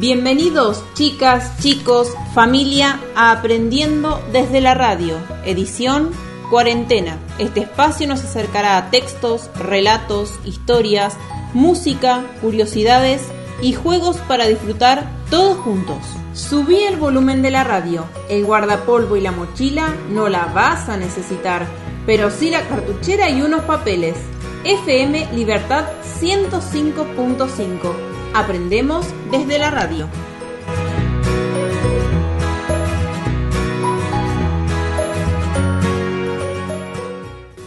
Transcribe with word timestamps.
Bienvenidos 0.00 0.82
chicas, 0.94 1.58
chicos, 1.60 2.14
familia 2.32 2.98
a 3.14 3.32
Aprendiendo 3.32 4.18
desde 4.32 4.62
la 4.62 4.72
radio, 4.72 5.18
edición 5.44 6.12
Cuarentena. 6.48 7.18
Este 7.38 7.60
espacio 7.60 8.08
nos 8.08 8.24
acercará 8.24 8.78
a 8.78 8.90
textos, 8.90 9.50
relatos, 9.56 10.40
historias, 10.46 11.18
música, 11.52 12.24
curiosidades 12.40 13.20
y 13.60 13.74
juegos 13.74 14.16
para 14.26 14.46
disfrutar 14.46 15.06
todos 15.28 15.58
juntos. 15.58 15.98
Subí 16.32 16.78
el 16.78 16.96
volumen 16.96 17.42
de 17.42 17.50
la 17.50 17.64
radio. 17.64 18.06
El 18.30 18.46
guardapolvo 18.46 19.16
y 19.16 19.20
la 19.20 19.32
mochila 19.32 19.94
no 20.08 20.30
la 20.30 20.46
vas 20.46 20.88
a 20.88 20.96
necesitar, 20.96 21.66
pero 22.06 22.30
sí 22.30 22.48
la 22.48 22.66
cartuchera 22.66 23.28
y 23.28 23.42
unos 23.42 23.64
papeles. 23.64 24.16
FM 24.64 25.28
Libertad 25.34 25.84
105.5. 26.22 28.09
Aprendemos 28.32 29.06
desde 29.32 29.58
la 29.58 29.70
radio. 29.70 30.08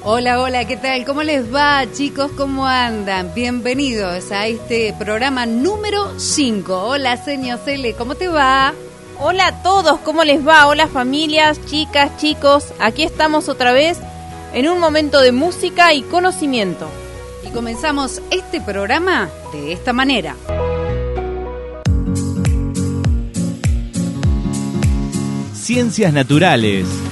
Hola, 0.06 0.42
hola, 0.42 0.66
¿qué 0.66 0.78
tal? 0.78 1.06
¿Cómo 1.06 1.24
les 1.24 1.54
va, 1.54 1.86
chicos? 1.92 2.32
¿Cómo 2.38 2.66
andan? 2.66 3.34
Bienvenidos 3.34 4.32
a 4.32 4.48
este 4.48 4.94
programa 4.98 5.46
número 5.46 6.18
5. 6.18 6.74
Hola, 6.74 7.18
señor 7.18 7.60
Cele, 7.60 7.94
¿cómo 7.94 8.16
te 8.16 8.30
va? 8.30 8.74
Hola 9.20 9.48
a 9.48 9.64
todos, 9.64 10.00
¿cómo 10.00 10.24
les 10.24 10.48
va? 10.48 10.68
Hola 10.68 10.88
familias, 10.88 11.60
chicas, 11.66 12.16
chicos. 12.18 12.74
Aquí 12.80 13.04
estamos 13.04 13.50
otra 13.50 13.74
vez 13.74 14.00
en 14.54 14.70
un 14.70 14.80
momento 14.80 15.20
de 15.20 15.34
música 15.34 15.94
y 15.94 16.04
conocimiento. 16.04 16.88
Y 17.46 17.50
comenzamos 17.50 18.22
este 18.32 18.62
programa 18.62 19.30
de 19.52 19.74
esta 19.74 19.92
manera. 19.92 20.36
Ciencias 25.64 26.12
Naturales. 26.12 27.03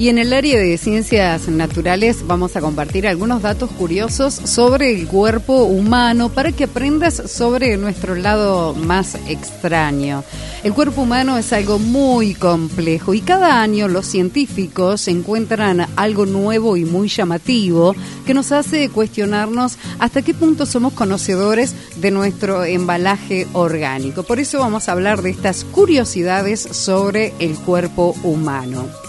Y 0.00 0.08
en 0.08 0.16
el 0.16 0.32
área 0.32 0.58
de 0.58 0.78
ciencias 0.78 1.46
naturales 1.48 2.26
vamos 2.26 2.56
a 2.56 2.62
compartir 2.62 3.06
algunos 3.06 3.42
datos 3.42 3.70
curiosos 3.70 4.32
sobre 4.32 4.98
el 4.98 5.06
cuerpo 5.06 5.64
humano 5.64 6.30
para 6.30 6.52
que 6.52 6.64
aprendas 6.64 7.30
sobre 7.30 7.76
nuestro 7.76 8.14
lado 8.14 8.74
más 8.74 9.16
extraño. 9.28 10.24
El 10.64 10.72
cuerpo 10.72 11.02
humano 11.02 11.36
es 11.36 11.52
algo 11.52 11.78
muy 11.78 12.32
complejo 12.32 13.12
y 13.12 13.20
cada 13.20 13.60
año 13.60 13.88
los 13.88 14.06
científicos 14.06 15.06
encuentran 15.06 15.86
algo 15.96 16.24
nuevo 16.24 16.78
y 16.78 16.86
muy 16.86 17.08
llamativo 17.08 17.94
que 18.24 18.32
nos 18.32 18.52
hace 18.52 18.88
cuestionarnos 18.88 19.76
hasta 19.98 20.22
qué 20.22 20.32
punto 20.32 20.64
somos 20.64 20.94
conocedores 20.94 21.74
de 21.96 22.10
nuestro 22.10 22.64
embalaje 22.64 23.46
orgánico. 23.52 24.22
Por 24.22 24.40
eso 24.40 24.60
vamos 24.60 24.88
a 24.88 24.92
hablar 24.92 25.20
de 25.20 25.28
estas 25.28 25.64
curiosidades 25.64 26.58
sobre 26.62 27.34
el 27.38 27.54
cuerpo 27.56 28.16
humano 28.22 28.99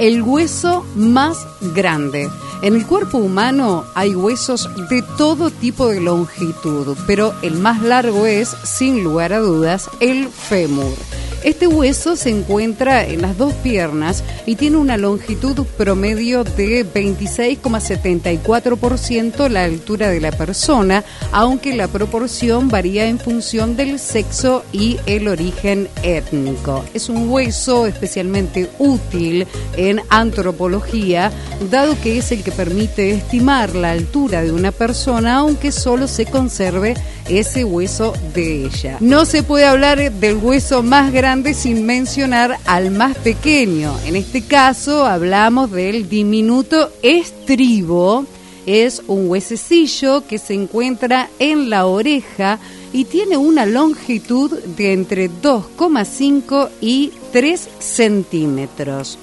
el 0.00 0.22
hueso 0.22 0.84
más 0.96 1.46
grande. 1.74 2.30
En 2.62 2.74
el 2.74 2.86
cuerpo 2.86 3.18
humano 3.18 3.84
hay 3.94 4.14
huesos 4.14 4.68
de 4.88 5.02
todo 5.02 5.50
tipo 5.50 5.88
de 5.88 6.00
longitud, 6.00 6.96
pero 7.06 7.34
el 7.42 7.56
más 7.58 7.82
largo 7.82 8.24
es, 8.24 8.48
sin 8.64 9.04
lugar 9.04 9.34
a 9.34 9.40
dudas, 9.40 9.90
el 10.00 10.28
fémur. 10.28 10.94
Este 11.42 11.66
hueso 11.66 12.16
se 12.16 12.28
encuentra 12.28 13.06
en 13.06 13.22
las 13.22 13.38
dos 13.38 13.54
piernas 13.54 14.22
y 14.44 14.56
tiene 14.56 14.76
una 14.76 14.98
longitud 14.98 15.64
promedio 15.78 16.44
de 16.44 16.84
26,74% 16.84 19.48
la 19.48 19.64
altura 19.64 20.10
de 20.10 20.20
la 20.20 20.32
persona, 20.32 21.02
aunque 21.32 21.74
la 21.74 21.88
proporción 21.88 22.68
varía 22.68 23.06
en 23.06 23.18
función 23.18 23.74
del 23.74 23.98
sexo 23.98 24.66
y 24.70 24.98
el 25.06 25.28
origen 25.28 25.88
étnico. 26.02 26.84
Es 26.92 27.08
un 27.08 27.30
hueso 27.30 27.86
especialmente 27.86 28.68
útil 28.78 29.46
en 29.78 30.02
antropología, 30.10 31.32
dado 31.70 31.98
que 32.02 32.18
es 32.18 32.32
el 32.32 32.42
que 32.42 32.52
permite 32.52 33.12
estimar 33.12 33.74
la 33.74 33.92
altura 33.92 34.42
de 34.42 34.52
una 34.52 34.72
persona, 34.72 35.36
aunque 35.36 35.72
solo 35.72 36.06
se 36.06 36.26
conserve 36.26 36.96
ese 37.30 37.64
hueso 37.64 38.12
de 38.34 38.66
ella. 38.66 38.98
No 39.00 39.24
se 39.24 39.42
puede 39.42 39.64
hablar 39.64 40.12
del 40.12 40.36
hueso 40.36 40.82
más 40.82 41.10
grande 41.12 41.29
sin 41.30 41.86
mencionar 41.86 42.58
al 42.66 42.90
más 42.90 43.16
pequeño. 43.16 43.96
En 44.04 44.16
este 44.16 44.42
caso 44.42 45.06
hablamos 45.06 45.70
del 45.70 46.08
diminuto 46.08 46.90
estribo. 47.02 48.26
Es 48.66 49.00
un 49.06 49.30
huesecillo 49.30 50.26
que 50.26 50.38
se 50.38 50.54
encuentra 50.54 51.30
en 51.38 51.70
la 51.70 51.86
oreja 51.86 52.58
y 52.92 53.04
tiene 53.04 53.36
una 53.36 53.64
longitud 53.64 54.58
de 54.76 54.92
entre 54.92 55.30
2,5 55.30 56.68
y 56.80 57.12
3 57.30 57.68
centímetros. 57.78 59.16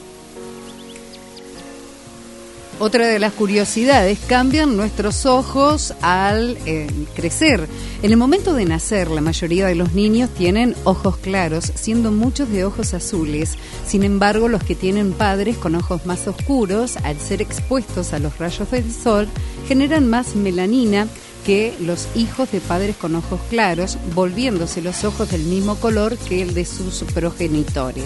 Otra 2.80 3.08
de 3.08 3.18
las 3.18 3.34
curiosidades, 3.34 4.20
cambian 4.28 4.78
nuestros 4.78 5.26
ojos 5.26 5.96
al 6.02 6.60
eh, 6.68 6.88
crecer. 7.16 7.68
En 8.04 8.12
el 8.12 8.18
momento 8.18 8.54
de 8.54 8.66
nacer, 8.66 9.10
la 9.10 9.20
mayoría 9.20 9.66
de 9.66 9.74
los 9.74 9.94
niños 9.94 10.30
tienen 10.30 10.76
ojos 10.84 11.18
claros, 11.18 11.72
siendo 11.74 12.12
muchos 12.12 12.52
de 12.52 12.66
ojos 12.66 12.94
azules. 12.94 13.56
Sin 13.88 14.04
embargo, 14.04 14.48
los 14.48 14.64
que 14.64 14.76
tienen 14.76 15.14
padres 15.14 15.58
con 15.58 15.74
ojos 15.74 16.06
más 16.06 16.28
oscuros, 16.28 16.98
al 16.98 17.20
ser 17.20 17.42
expuestos 17.42 18.14
a 18.14 18.20
los 18.20 18.38
rayos 18.38 18.70
del 18.70 18.94
sol, 18.94 19.28
generan 19.68 20.08
más 20.08 20.36
melanina 20.36 21.08
que 21.48 21.74
los 21.80 22.08
hijos 22.14 22.52
de 22.52 22.60
padres 22.60 22.96
con 22.96 23.16
ojos 23.16 23.40
claros, 23.50 23.98
volviéndose 24.14 24.84
los 24.84 25.04
ojos 25.04 25.32
del 25.32 25.42
mismo 25.42 25.78
color 25.78 26.16
que 26.16 26.44
el 26.44 26.54
de 26.54 26.66
sus 26.66 27.04
progenitores. 27.12 28.06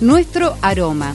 Nuestro 0.00 0.56
aroma. 0.62 1.14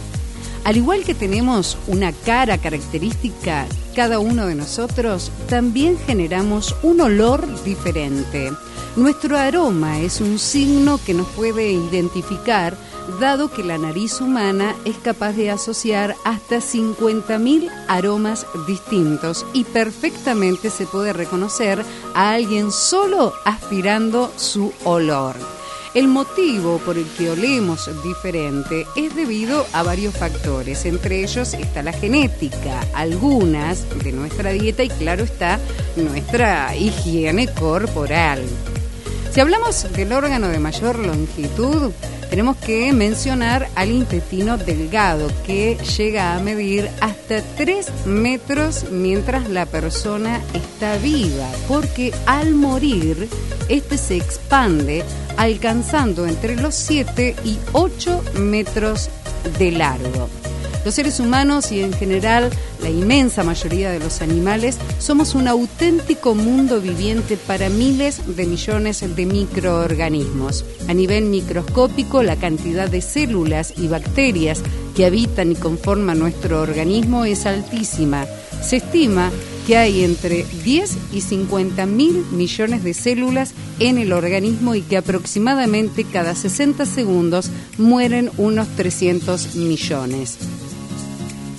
Al 0.67 0.75
igual 0.75 1.05
que 1.05 1.15
tenemos 1.15 1.77
una 1.87 2.11
cara 2.11 2.57
característica 2.57 3.65
cada 3.95 4.19
uno 4.19 4.47
de 4.47 4.55
nosotros, 4.55 5.31
también 5.47 5.97
generamos 5.97 6.75
un 6.83 6.99
olor 6.99 7.63
diferente. 7.63 8.51
Nuestro 8.97 9.37
aroma 9.37 10.01
es 10.01 10.19
un 10.19 10.37
signo 10.37 10.99
que 11.05 11.13
nos 11.13 11.25
puede 11.29 11.71
identificar, 11.71 12.75
dado 13.21 13.49
que 13.49 13.63
la 13.63 13.77
nariz 13.77 14.19
humana 14.19 14.75
es 14.83 14.97
capaz 14.97 15.31
de 15.37 15.51
asociar 15.51 16.17
hasta 16.25 16.57
50.000 16.57 17.71
aromas 17.87 18.45
distintos 18.67 19.45
y 19.53 19.63
perfectamente 19.63 20.69
se 20.69 20.85
puede 20.85 21.13
reconocer 21.13 21.81
a 22.13 22.31
alguien 22.31 22.73
solo 22.73 23.31
aspirando 23.45 24.33
su 24.35 24.73
olor. 24.83 25.37
El 25.97 26.09
motivo 26.09 26.77
por 26.85 26.95
el 26.95 27.07
que 27.17 27.31
olemos 27.31 27.89
diferente 28.03 28.85
es 28.95 29.15
debido 29.15 29.65
a 29.73 29.81
varios 29.81 30.15
factores, 30.15 30.85
entre 30.85 31.23
ellos 31.23 31.55
está 31.55 31.81
la 31.81 31.91
genética, 31.91 32.81
algunas 32.93 33.83
de 34.03 34.11
nuestra 34.11 34.51
dieta 34.51 34.83
y 34.83 34.89
claro 34.89 35.23
está 35.23 35.59
nuestra 35.95 36.75
higiene 36.75 37.47
corporal. 37.47 38.43
Si 39.31 39.39
hablamos 39.39 39.91
del 39.91 40.13
órgano 40.13 40.49
de 40.49 40.59
mayor 40.59 40.99
longitud, 40.99 41.91
tenemos 42.29 42.57
que 42.57 42.93
mencionar 42.93 43.67
al 43.73 43.89
intestino 43.89 44.59
delgado, 44.59 45.31
que 45.47 45.79
llega 45.97 46.35
a 46.35 46.39
medir 46.39 46.91
hasta 47.01 47.41
3 47.41 48.05
metros 48.05 48.91
mientras 48.91 49.49
la 49.49 49.65
persona 49.65 50.41
está 50.53 50.97
viva, 50.97 51.49
porque 51.67 52.13
al 52.27 52.53
morir, 52.53 53.27
este 53.67 53.97
se 53.97 54.17
expande 54.17 55.03
alcanzando 55.37 56.27
entre 56.27 56.55
los 56.55 56.75
7 56.75 57.35
y 57.45 57.57
8 57.73 58.23
metros 58.39 59.09
de 59.57 59.71
largo. 59.71 60.29
Los 60.87 60.95
seres 60.95 61.19
humanos 61.19 61.71
y 61.73 61.81
en 61.81 61.91
general 61.91 62.49
la 62.81 62.89
inmensa 62.89 63.43
mayoría 63.43 63.91
de 63.91 63.99
los 63.99 64.21
animales 64.21 64.77
somos 64.99 65.35
un 65.35 65.49
auténtico 65.49 66.33
mundo 66.33 66.79
viviente 66.79 67.35
para 67.35 67.67
miles 67.67 68.21
de 68.37 68.45
millones 68.45 69.03
de 69.15 69.25
microorganismos. 69.25 70.63
A 70.87 70.93
nivel 70.93 71.25
microscópico, 71.25 72.23
la 72.23 72.37
cantidad 72.37 72.89
de 72.89 73.01
células 73.01 73.73
y 73.75 73.89
bacterias 73.89 74.61
que 74.95 75.05
habitan 75.05 75.51
y 75.51 75.55
conforman 75.55 76.19
nuestro 76.19 76.61
organismo 76.61 77.25
es 77.25 77.45
altísima. 77.45 78.25
Se 78.61 78.77
estima 78.77 79.29
que 79.67 79.75
hay 79.75 80.05
entre 80.05 80.45
10 80.63 80.97
y 81.11 81.19
50 81.19 81.85
mil 81.85 82.25
millones 82.31 82.85
de 82.85 82.93
células 82.93 83.53
en 83.79 83.97
el 83.97 84.13
organismo 84.13 84.75
y 84.75 84.81
que 84.81 84.95
aproximadamente 84.95 86.05
cada 86.05 86.35
60 86.35 86.85
segundos 86.85 87.49
mueren 87.77 88.31
unos 88.37 88.69
300 88.77 89.55
millones. 89.55 90.37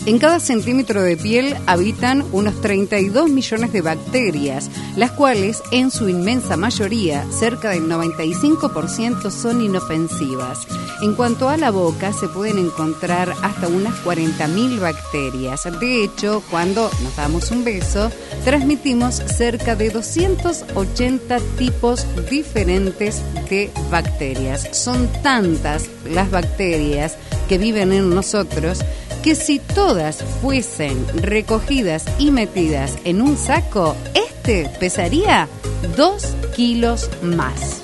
En 0.06 0.18
cada 0.18 0.40
centímetro 0.40 1.02
de 1.02 1.16
piel 1.16 1.56
habitan 1.66 2.24
unos 2.32 2.60
32 2.60 3.28
millones 3.28 3.72
de 3.72 3.82
bacterias, 3.82 4.70
las 4.96 5.10
cuales 5.10 5.62
en 5.70 5.90
su 5.90 6.08
inmensa 6.08 6.56
mayoría, 6.56 7.26
cerca 7.30 7.70
del 7.70 7.88
95%, 7.88 9.30
son 9.30 9.60
inofensivas. 9.60 10.66
En 11.02 11.14
cuanto 11.14 11.48
a 11.48 11.56
la 11.56 11.70
boca, 11.70 12.12
se 12.12 12.28
pueden 12.28 12.58
encontrar 12.58 13.34
hasta 13.42 13.68
unas 13.68 13.94
40.000 14.04 14.80
bacterias. 14.80 15.68
De 15.78 16.04
hecho, 16.04 16.42
cuando 16.50 16.90
nos 17.02 17.16
damos 17.16 17.50
un 17.50 17.64
beso, 17.64 18.10
transmitimos 18.44 19.16
cerca 19.16 19.76
de 19.76 19.90
280 19.90 21.38
tipos 21.58 22.06
diferentes 22.30 23.22
de 23.50 23.70
bacterias. 23.90 24.68
Son 24.72 25.08
tantas 25.22 25.88
las 26.10 26.30
bacterias 26.30 27.16
que 27.48 27.58
viven 27.58 27.92
en 27.92 28.10
nosotros 28.10 28.80
que 29.22 29.34
si 29.34 29.58
todas 29.58 30.22
fuesen 30.40 31.06
recogidas 31.22 32.04
y 32.18 32.30
metidas 32.30 32.96
en 33.04 33.20
un 33.20 33.36
saco, 33.36 33.96
este 34.14 34.70
pesaría 34.78 35.48
2 35.96 36.22
kilos 36.54 37.10
más. 37.22 37.82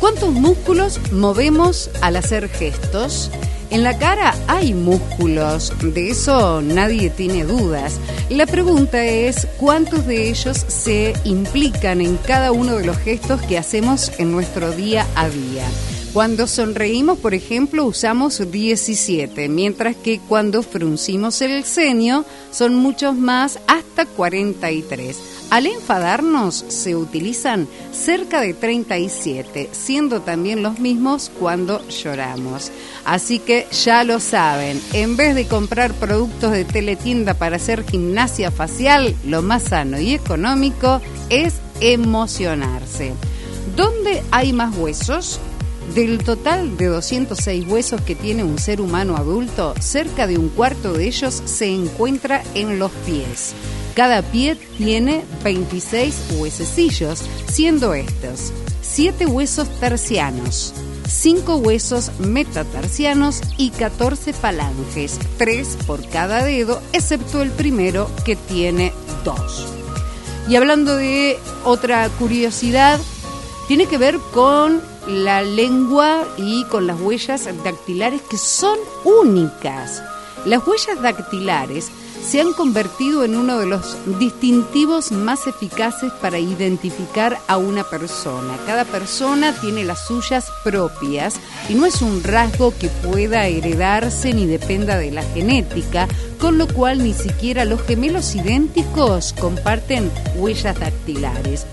¿Cuántos 0.00 0.32
músculos 0.32 1.00
movemos 1.12 1.90
al 2.02 2.16
hacer 2.16 2.48
gestos? 2.48 3.30
En 3.70 3.82
la 3.82 3.98
cara 3.98 4.34
hay 4.46 4.74
músculos, 4.74 5.72
de 5.82 6.10
eso 6.10 6.60
nadie 6.62 7.10
tiene 7.10 7.44
dudas. 7.44 7.98
La 8.28 8.46
pregunta 8.46 9.04
es 9.04 9.48
cuántos 9.56 10.06
de 10.06 10.28
ellos 10.28 10.64
se 10.68 11.14
implican 11.24 12.00
en 12.00 12.16
cada 12.18 12.52
uno 12.52 12.76
de 12.76 12.84
los 12.84 12.98
gestos 12.98 13.40
que 13.42 13.58
hacemos 13.58 14.12
en 14.18 14.30
nuestro 14.30 14.70
día 14.72 15.06
a 15.16 15.28
día. 15.28 15.64
Cuando 16.14 16.46
sonreímos, 16.46 17.18
por 17.18 17.34
ejemplo, 17.34 17.84
usamos 17.84 18.40
17, 18.52 19.48
mientras 19.48 19.96
que 19.96 20.20
cuando 20.20 20.62
fruncimos 20.62 21.42
el 21.42 21.64
ceño 21.64 22.24
son 22.52 22.76
muchos 22.76 23.16
más, 23.16 23.58
hasta 23.66 24.06
43. 24.06 25.18
Al 25.50 25.66
enfadarnos 25.66 26.66
se 26.68 26.94
utilizan 26.94 27.66
cerca 27.92 28.40
de 28.40 28.54
37, 28.54 29.70
siendo 29.72 30.20
también 30.20 30.62
los 30.62 30.78
mismos 30.78 31.32
cuando 31.36 31.84
lloramos. 31.88 32.70
Así 33.04 33.40
que 33.40 33.66
ya 33.72 34.04
lo 34.04 34.20
saben, 34.20 34.80
en 34.92 35.16
vez 35.16 35.34
de 35.34 35.48
comprar 35.48 35.94
productos 35.94 36.52
de 36.52 36.64
teletienda 36.64 37.34
para 37.34 37.56
hacer 37.56 37.84
gimnasia 37.84 38.52
facial, 38.52 39.16
lo 39.26 39.42
más 39.42 39.64
sano 39.64 39.98
y 39.98 40.14
económico 40.14 41.00
es 41.28 41.54
emocionarse. 41.80 43.14
¿Dónde 43.74 44.22
hay 44.30 44.52
más 44.52 44.76
huesos? 44.76 45.40
Del 45.92 46.24
total 46.24 46.76
de 46.76 46.86
206 46.86 47.66
huesos 47.68 48.00
que 48.00 48.14
tiene 48.14 48.42
un 48.42 48.58
ser 48.58 48.80
humano 48.80 49.16
adulto, 49.16 49.74
cerca 49.80 50.26
de 50.26 50.38
un 50.38 50.48
cuarto 50.48 50.92
de 50.92 51.06
ellos 51.06 51.42
se 51.44 51.66
encuentra 51.66 52.42
en 52.54 52.78
los 52.78 52.90
pies. 53.06 53.54
Cada 53.94 54.22
pie 54.22 54.56
tiene 54.76 55.24
26 55.44 56.14
huesecillos, 56.38 57.22
siendo 57.46 57.94
estos 57.94 58.52
7 58.82 59.26
huesos 59.26 59.68
tercianos, 59.78 60.74
5 61.06 61.56
huesos 61.56 62.10
metatarsianos 62.18 63.40
y 63.56 63.70
14 63.70 64.32
falanges, 64.32 65.18
3 65.36 65.78
por 65.86 66.06
cada 66.08 66.44
dedo, 66.44 66.82
excepto 66.92 67.42
el 67.42 67.50
primero 67.50 68.10
que 68.24 68.34
tiene 68.36 68.92
2. 69.24 69.68
Y 70.48 70.56
hablando 70.56 70.96
de 70.96 71.38
otra 71.64 72.08
curiosidad, 72.08 73.00
tiene 73.68 73.86
que 73.86 73.98
ver 73.98 74.18
con 74.32 74.80
la 75.06 75.42
lengua 75.42 76.24
y 76.36 76.64
con 76.64 76.86
las 76.86 77.00
huellas 77.00 77.48
dactilares 77.62 78.22
que 78.22 78.38
son 78.38 78.78
únicas. 79.04 80.02
Las 80.44 80.66
huellas 80.66 81.00
dactilares 81.00 81.90
se 82.24 82.40
han 82.40 82.52
convertido 82.54 83.24
en 83.24 83.36
uno 83.36 83.58
de 83.58 83.66
los 83.66 83.96
distintivos 84.18 85.12
más 85.12 85.46
eficaces 85.46 86.12
para 86.22 86.38
identificar 86.38 87.38
a 87.48 87.58
una 87.58 87.84
persona. 87.84 88.56
Cada 88.66 88.84
persona 88.84 89.52
tiene 89.60 89.84
las 89.84 90.06
suyas 90.06 90.50
propias 90.62 91.36
y 91.68 91.74
no 91.74 91.86
es 91.86 92.00
un 92.00 92.22
rasgo 92.22 92.72
que 92.78 92.88
pueda 92.88 93.46
heredarse 93.46 94.32
ni 94.32 94.46
dependa 94.46 94.96
de 94.96 95.10
la 95.10 95.22
genética, 95.22 96.08
con 96.38 96.56
lo 96.56 96.66
cual 96.66 97.02
ni 97.02 97.12
siquiera 97.12 97.64
los 97.64 97.82
gemelos 97.82 98.34
idénticos 98.34 99.34
comparten 99.38 100.10
huellas 100.36 100.78
dactilares. 100.78 101.66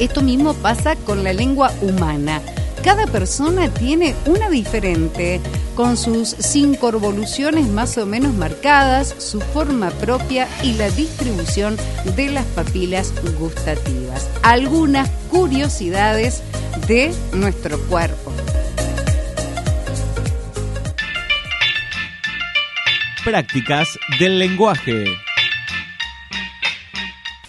Esto 0.00 0.22
mismo 0.22 0.54
pasa 0.54 0.96
con 0.96 1.22
la 1.22 1.34
lengua 1.34 1.70
humana. 1.82 2.40
Cada 2.82 3.06
persona 3.06 3.68
tiene 3.68 4.14
una 4.24 4.48
diferente, 4.48 5.42
con 5.74 5.98
sus 5.98 6.30
cinco 6.38 6.88
evoluciones 6.88 7.68
más 7.68 7.98
o 7.98 8.06
menos 8.06 8.32
marcadas, 8.32 9.14
su 9.18 9.42
forma 9.42 9.90
propia 9.90 10.48
y 10.62 10.72
la 10.72 10.88
distribución 10.88 11.76
de 12.16 12.30
las 12.30 12.46
papilas 12.46 13.12
gustativas. 13.38 14.30
Algunas 14.42 15.10
curiosidades 15.30 16.42
de 16.88 17.12
nuestro 17.34 17.78
cuerpo. 17.80 18.32
Prácticas 23.22 23.98
del 24.18 24.38
lenguaje. 24.38 25.04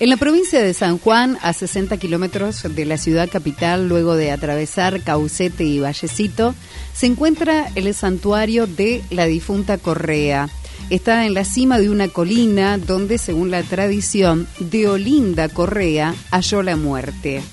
En 0.01 0.09
la 0.09 0.18
provincia 0.18 0.59
de 0.63 0.74
San 0.74 0.98
Juan, 0.98 1.38
a 1.44 1.53
60 1.53 1.95
kilómetros 1.98 2.63
de 2.63 2.86
la 2.86 2.98
ciudad 2.98 3.30
capital, 3.30 3.88
luego 3.88 4.15
de 4.15 4.31
atravesar 4.31 5.03
Caucete 5.03 5.63
y 5.63 5.80
Vallecito, 5.80 6.56
se 6.92 7.06
encuentra 7.06 7.68
el 7.75 7.94
santuario 7.94 8.65
de 8.65 9.03
la 9.12 9.25
difunta 9.25 9.77
Correa. 9.77 10.50
Está 10.89 11.27
en 11.27 11.36
la 11.36 11.45
cima 11.45 11.77
de 11.77 11.92
una 11.92 12.07
colina 12.07 12.80
donde, 12.80 13.19
según 13.19 13.51
la 13.51 13.62
tradición, 13.62 14.48
de 14.59 14.88
Olinda 14.88 15.50
Correa 15.50 16.15
halló 16.31 16.63
la 16.63 16.77
muerte. 16.77 17.44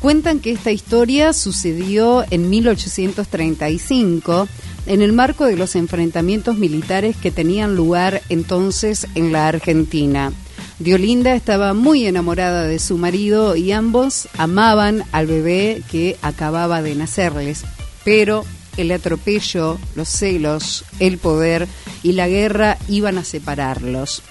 Cuentan 0.00 0.40
que 0.40 0.50
esta 0.50 0.72
historia 0.72 1.32
sucedió 1.32 2.24
en 2.28 2.50
1835 2.50 4.48
en 4.86 5.00
el 5.00 5.12
marco 5.12 5.44
de 5.44 5.56
los 5.56 5.76
enfrentamientos 5.76 6.58
militares 6.58 7.14
que 7.16 7.30
tenían 7.30 7.76
lugar 7.76 8.20
entonces 8.30 9.06
en 9.14 9.30
la 9.30 9.46
Argentina. 9.46 10.32
Diolinda 10.78 11.34
estaba 11.34 11.72
muy 11.72 12.06
enamorada 12.06 12.64
de 12.64 12.78
su 12.78 12.98
marido 12.98 13.54
y 13.54 13.70
ambos 13.70 14.28
amaban 14.38 15.04
al 15.12 15.26
bebé 15.26 15.82
que 15.90 16.16
acababa 16.20 16.82
de 16.82 16.96
nacerles, 16.96 17.64
pero 18.04 18.44
el 18.76 18.90
atropello, 18.90 19.78
los 19.94 20.08
celos, 20.08 20.84
el 20.98 21.18
poder 21.18 21.68
y 22.02 22.12
la 22.12 22.26
guerra 22.26 22.76
iban 22.88 23.18
a 23.18 23.24
separarlos. 23.24 24.22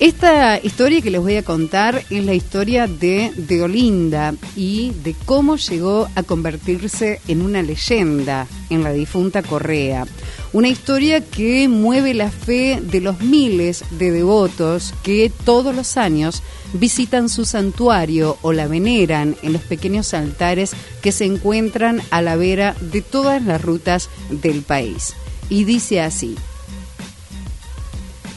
Esta 0.00 0.60
historia 0.62 1.02
que 1.02 1.10
les 1.10 1.20
voy 1.20 1.34
a 1.34 1.42
contar 1.42 2.04
es 2.08 2.24
la 2.24 2.32
historia 2.32 2.86
de 2.86 3.32
Deolinda 3.36 4.32
y 4.54 4.92
de 5.02 5.16
cómo 5.24 5.56
llegó 5.56 6.08
a 6.14 6.22
convertirse 6.22 7.20
en 7.26 7.42
una 7.42 7.62
leyenda 7.62 8.46
en 8.70 8.84
la 8.84 8.92
difunta 8.92 9.42
Correa. 9.42 10.06
Una 10.52 10.68
historia 10.68 11.20
que 11.20 11.66
mueve 11.66 12.14
la 12.14 12.30
fe 12.30 12.80
de 12.80 13.00
los 13.00 13.22
miles 13.22 13.82
de 13.90 14.12
devotos 14.12 14.94
que 15.02 15.32
todos 15.44 15.74
los 15.74 15.96
años 15.96 16.44
visitan 16.74 17.28
su 17.28 17.44
santuario 17.44 18.38
o 18.42 18.52
la 18.52 18.68
veneran 18.68 19.34
en 19.42 19.52
los 19.52 19.62
pequeños 19.62 20.14
altares 20.14 20.74
que 21.02 21.10
se 21.10 21.24
encuentran 21.24 22.02
a 22.10 22.22
la 22.22 22.36
vera 22.36 22.76
de 22.80 23.02
todas 23.02 23.42
las 23.42 23.60
rutas 23.60 24.10
del 24.30 24.62
país. 24.62 25.14
Y 25.48 25.64
dice 25.64 26.00
así. 26.00 26.36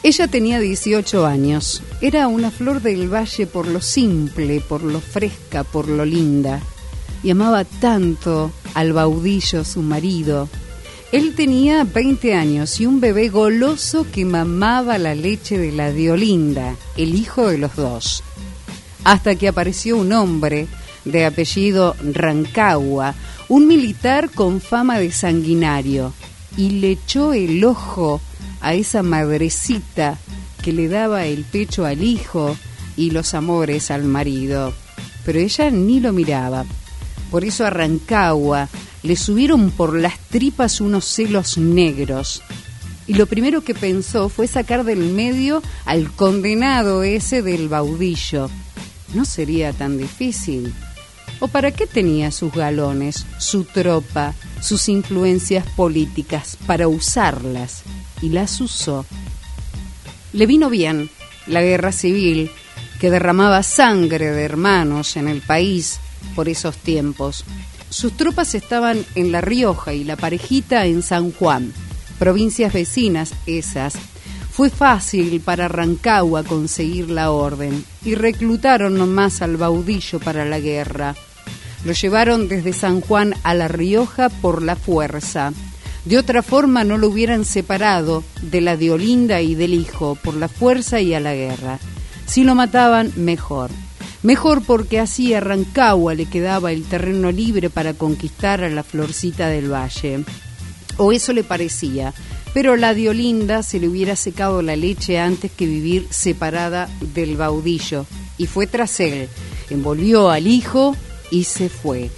Ella 0.04 0.28
tenía 0.28 0.60
18 0.60 1.28
años. 1.28 1.84
Era 2.02 2.28
una 2.28 2.50
flor 2.50 2.82
del 2.82 3.08
valle 3.08 3.46
por 3.46 3.68
lo 3.68 3.82
simple, 3.82 4.60
por 4.60 4.82
lo 4.82 5.00
fresca, 5.00 5.64
por 5.64 5.88
lo 5.88 6.06
linda. 6.06 6.60
Y 7.22 7.30
amaba 7.30 7.66
tanto 7.66 8.52
al 8.74 8.94
baudillo, 8.94 9.64
su 9.64 9.84
marido. 9.84 10.50
Él 11.12 11.36
tenía 11.36 11.84
20 11.84 12.34
años 12.34 12.80
y 12.80 12.88
un 12.88 13.00
bebé 13.00 13.30
goloso 13.30 14.08
que 14.12 14.26
mamaba 14.26 14.98
la 14.98 15.14
leche 15.14 15.60
de 15.60 15.72
la 15.72 15.92
Diolinda, 15.92 16.76
el 16.98 17.14
hijo 17.14 17.50
de 17.50 17.60
los 17.60 17.76
dos. 17.76 18.24
Hasta 19.04 19.36
que 19.36 19.50
apareció 19.50 19.98
un 19.98 20.14
hombre 20.14 20.68
de 21.06 21.26
apellido 21.26 21.96
Rancagua, 22.02 23.14
un 23.50 23.68
militar 23.68 24.32
con 24.32 24.62
fama 24.62 24.98
de 24.98 25.12
sanguinario, 25.12 26.14
y 26.58 26.70
le 26.72 26.92
echó 26.92 27.34
el 27.34 27.64
ojo 27.66 28.22
a 28.62 28.74
esa 28.74 29.04
madrecita 29.04 30.18
que 30.62 30.72
le 30.72 30.88
daba 30.88 31.26
el 31.26 31.44
pecho 31.44 31.86
al 31.86 32.04
hijo 32.04 32.56
y 32.96 33.12
los 33.12 33.34
amores 33.34 33.92
al 33.92 34.04
marido. 34.04 34.74
Pero 35.26 35.40
ella 35.40 35.70
ni 35.72 36.00
lo 36.00 36.14
miraba. 36.14 36.66
Por 37.30 37.46
eso 37.46 37.66
a 37.66 37.70
Rancagua 37.70 38.70
le 39.04 39.16
subieron 39.16 39.72
por 39.72 39.98
las 39.98 40.20
tripas 40.30 40.82
unos 40.82 41.06
celos 41.06 41.58
negros. 41.58 42.42
Y 43.08 43.16
lo 43.16 43.26
primero 43.26 43.62
que 43.64 43.74
pensó 43.74 44.30
fue 44.30 44.48
sacar 44.48 44.84
del 44.84 45.00
medio 45.00 45.64
al 45.86 46.12
condenado 46.12 47.04
ese 47.04 47.42
del 47.42 47.68
baudillo. 47.68 48.50
No 49.14 49.26
sería 49.26 49.74
tan 49.74 49.98
difícil. 49.98 50.74
¿O 51.40 51.48
para 51.48 51.72
qué 51.72 51.88
tenía 51.88 52.32
sus 52.32 52.54
galones, 52.54 53.26
su 53.40 53.64
tropa, 53.64 54.36
sus 54.62 54.88
influencias 54.90 55.66
políticas? 55.76 56.56
Para 56.68 56.88
usarlas 56.88 57.84
y 58.22 58.30
las 58.30 58.60
usó. 58.62 59.06
Le 60.34 60.46
vino 60.46 60.70
bien 60.70 61.10
la 61.48 61.62
guerra 61.62 61.92
civil 61.92 62.52
que 63.00 63.10
derramaba 63.10 63.64
sangre 63.64 64.30
de 64.32 64.44
hermanos 64.44 65.18
en 65.18 65.28
el 65.28 65.42
país 65.42 66.00
por 66.36 66.48
esos 66.48 66.78
tiempos. 66.78 67.44
Sus 67.90 68.16
tropas 68.16 68.56
estaban 68.56 69.04
en 69.16 69.32
La 69.32 69.42
Rioja 69.42 69.94
y 69.94 70.04
la 70.04 70.16
parejita 70.16 70.86
en 70.86 71.02
San 71.02 71.32
Juan, 71.32 71.74
provincias 72.20 72.72
vecinas 72.72 73.34
esas. 73.48 73.96
Fue 74.52 74.70
fácil 74.70 75.42
para 75.42 75.68
Rancagua 75.68 76.44
conseguir 76.44 77.10
la 77.10 77.32
orden 77.32 77.84
y 78.06 78.16
reclutaron 78.16 78.98
nomás 78.98 79.42
al 79.42 79.58
baudillo 79.58 80.20
para 80.20 80.46
la 80.46 80.60
guerra. 80.60 81.16
Lo 81.84 81.94
llevaron 81.94 82.48
desde 82.48 82.74
San 82.74 83.02
Juan 83.02 83.34
a 83.44 83.56
La 83.56 83.68
Rioja 83.68 84.30
por 84.30 84.62
la 84.62 84.76
fuerza. 84.76 85.52
De 86.06 86.18
otra 86.18 86.42
forma 86.42 86.84
no 86.84 86.98
lo 86.98 87.10
hubieran 87.10 87.46
separado 87.46 88.24
de 88.42 88.62
la 88.62 88.76
de 88.76 88.92
Olinda 88.92 89.42
y 89.42 89.54
del 89.54 89.74
hijo 89.74 90.16
por 90.16 90.36
la 90.36 90.48
fuerza 90.48 91.00
y 91.00 91.14
a 91.14 91.20
la 91.20 91.36
guerra. 91.36 91.80
Si 92.26 92.44
lo 92.44 92.56
mataban, 92.56 93.12
mejor. 93.16 93.70
Mejor 94.24 94.64
porque 94.64 95.00
así 95.00 95.34
a 95.34 95.40
Rancagua 95.40 96.14
le 96.14 96.26
quedaba 96.26 96.72
el 96.72 96.84
terreno 96.84 97.32
libre 97.32 97.70
para 97.70 97.94
conquistar 97.94 98.64
a 98.64 98.70
la 98.70 98.84
florcita 98.84 99.48
del 99.48 99.72
valle. 99.72 100.24
O 100.98 101.12
eso 101.12 101.34
le 101.34 101.44
parecía, 101.44 102.14
pero 102.54 102.76
la 102.76 102.94
Diolinda 102.94 103.64
se 103.64 103.80
le 103.80 103.88
hubiera 103.88 104.16
secado 104.16 104.62
la 104.62 104.76
leche 104.76 105.20
antes 105.20 105.52
que 105.52 105.66
vivir 105.66 106.08
separada 106.10 106.90
del 107.14 107.38
baudillo, 107.38 108.06
y 108.38 108.46
fue 108.48 108.68
tras 108.68 109.00
él, 109.00 109.28
envolvió 109.70 110.30
al 110.30 110.48
hijo 110.48 110.96
y 111.32 111.46
se 111.46 111.70
fue. 111.70 112.12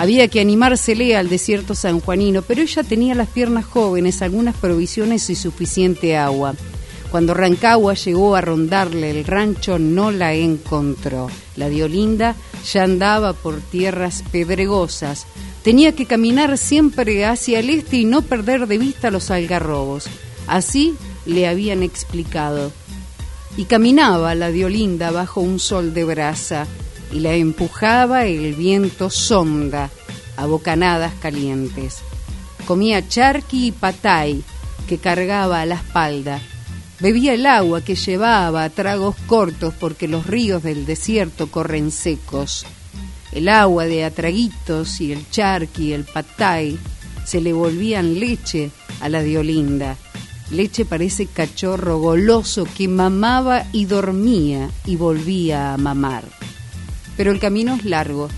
Había 0.00 0.28
que 0.28 0.40
animársele 0.40 1.14
al 1.14 1.28
desierto 1.28 1.74
sanjuanino, 1.74 2.40
pero 2.40 2.62
ella 2.62 2.82
tenía 2.82 3.14
las 3.14 3.28
piernas 3.28 3.66
jóvenes, 3.66 4.22
algunas 4.22 4.56
provisiones 4.56 5.28
y 5.28 5.34
suficiente 5.34 6.16
agua. 6.16 6.54
Cuando 7.10 7.34
Rancagua 7.34 7.92
llegó 7.92 8.34
a 8.34 8.40
rondarle 8.40 9.10
el 9.10 9.26
rancho 9.26 9.78
no 9.78 10.10
la 10.10 10.32
encontró. 10.32 11.28
La 11.54 11.68
Diolinda 11.68 12.34
ya 12.72 12.84
andaba 12.84 13.34
por 13.34 13.60
tierras 13.60 14.24
pedregosas. 14.32 15.26
Tenía 15.62 15.92
que 15.92 16.06
caminar 16.06 16.56
siempre 16.56 17.26
hacia 17.26 17.58
el 17.58 17.68
este 17.68 17.98
y 17.98 18.06
no 18.06 18.22
perder 18.22 18.68
de 18.68 18.78
vista 18.78 19.10
los 19.10 19.30
algarrobos. 19.30 20.06
Así 20.46 20.94
le 21.26 21.46
habían 21.46 21.82
explicado. 21.82 22.72
Y 23.58 23.66
caminaba 23.66 24.34
la 24.34 24.50
Diolinda 24.50 25.10
bajo 25.10 25.42
un 25.42 25.58
sol 25.60 25.92
de 25.92 26.04
brasa 26.04 26.66
y 27.12 27.20
la 27.20 27.34
empujaba 27.34 28.26
el 28.26 28.54
viento 28.54 29.10
sonda 29.10 29.90
a 30.36 30.46
bocanadas 30.46 31.14
calientes. 31.20 31.98
Comía 32.66 33.06
charqui 33.06 33.68
y 33.68 33.72
patay 33.72 34.42
que 34.88 34.98
cargaba 34.98 35.60
a 35.60 35.66
la 35.66 35.76
espalda 35.76 36.40
Bebía 37.00 37.32
el 37.32 37.46
agua 37.46 37.80
que 37.80 37.94
llevaba 37.94 38.62
a 38.62 38.68
tragos 38.68 39.16
cortos 39.26 39.72
porque 39.80 40.06
los 40.06 40.26
ríos 40.26 40.62
del 40.62 40.84
desierto 40.84 41.50
corren 41.50 41.90
secos. 41.90 42.66
El 43.32 43.48
agua 43.48 43.86
de 43.86 44.04
atraguitos 44.04 45.00
y 45.00 45.12
el 45.12 45.28
charqui 45.30 45.84
y 45.84 45.92
el 45.94 46.04
patay 46.04 46.78
se 47.24 47.40
le 47.40 47.54
volvían 47.54 48.20
leche 48.20 48.70
a 49.00 49.08
la 49.08 49.22
Diolinda. 49.22 49.96
Leche 50.50 50.84
parece 50.84 51.24
cachorro 51.24 51.98
goloso 51.98 52.66
que 52.76 52.86
mamaba 52.86 53.64
y 53.72 53.86
dormía 53.86 54.68
y 54.84 54.96
volvía 54.96 55.72
a 55.72 55.78
mamar. 55.78 56.24
Pero 57.20 57.32
el 57.32 57.38
camino 57.38 57.74
es 57.74 57.84
largo, 57.84 58.30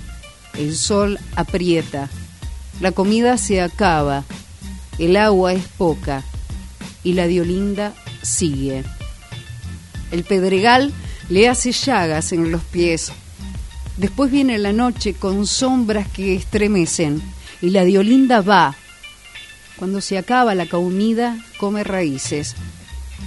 el 0.59 0.75
sol 0.75 1.21
aprieta, 1.37 2.11
la 2.81 2.91
comida 2.91 3.39
se 3.39 3.61
acaba, 3.61 4.25
el 4.99 5.17
agua 5.17 5.53
es 5.53 5.63
poca 5.79 6.25
y 7.05 7.13
la 7.13 7.29
Diolinda 7.29 7.95
sigue. 8.23 8.83
El 10.11 10.25
pedregal 10.25 10.93
le 11.29 11.49
hace 11.49 11.71
llagas 11.71 12.33
en 12.33 12.51
los 12.51 12.61
pies. 12.65 13.13
Después 13.99 14.33
viene 14.33 14.59
la 14.59 14.73
noche 14.73 15.15
con 15.15 15.47
sombras 15.47 16.09
que 16.09 16.35
estremecen 16.35 17.23
y 17.61 17.71
la 17.71 17.85
diolinda 17.85 18.41
va. 18.41 18.75
Cuando 19.77 20.01
se 20.01 20.19
acaba 20.19 20.57
la 20.57 20.67
comida, 20.67 21.39
come 21.57 21.85
raíces. 21.85 22.57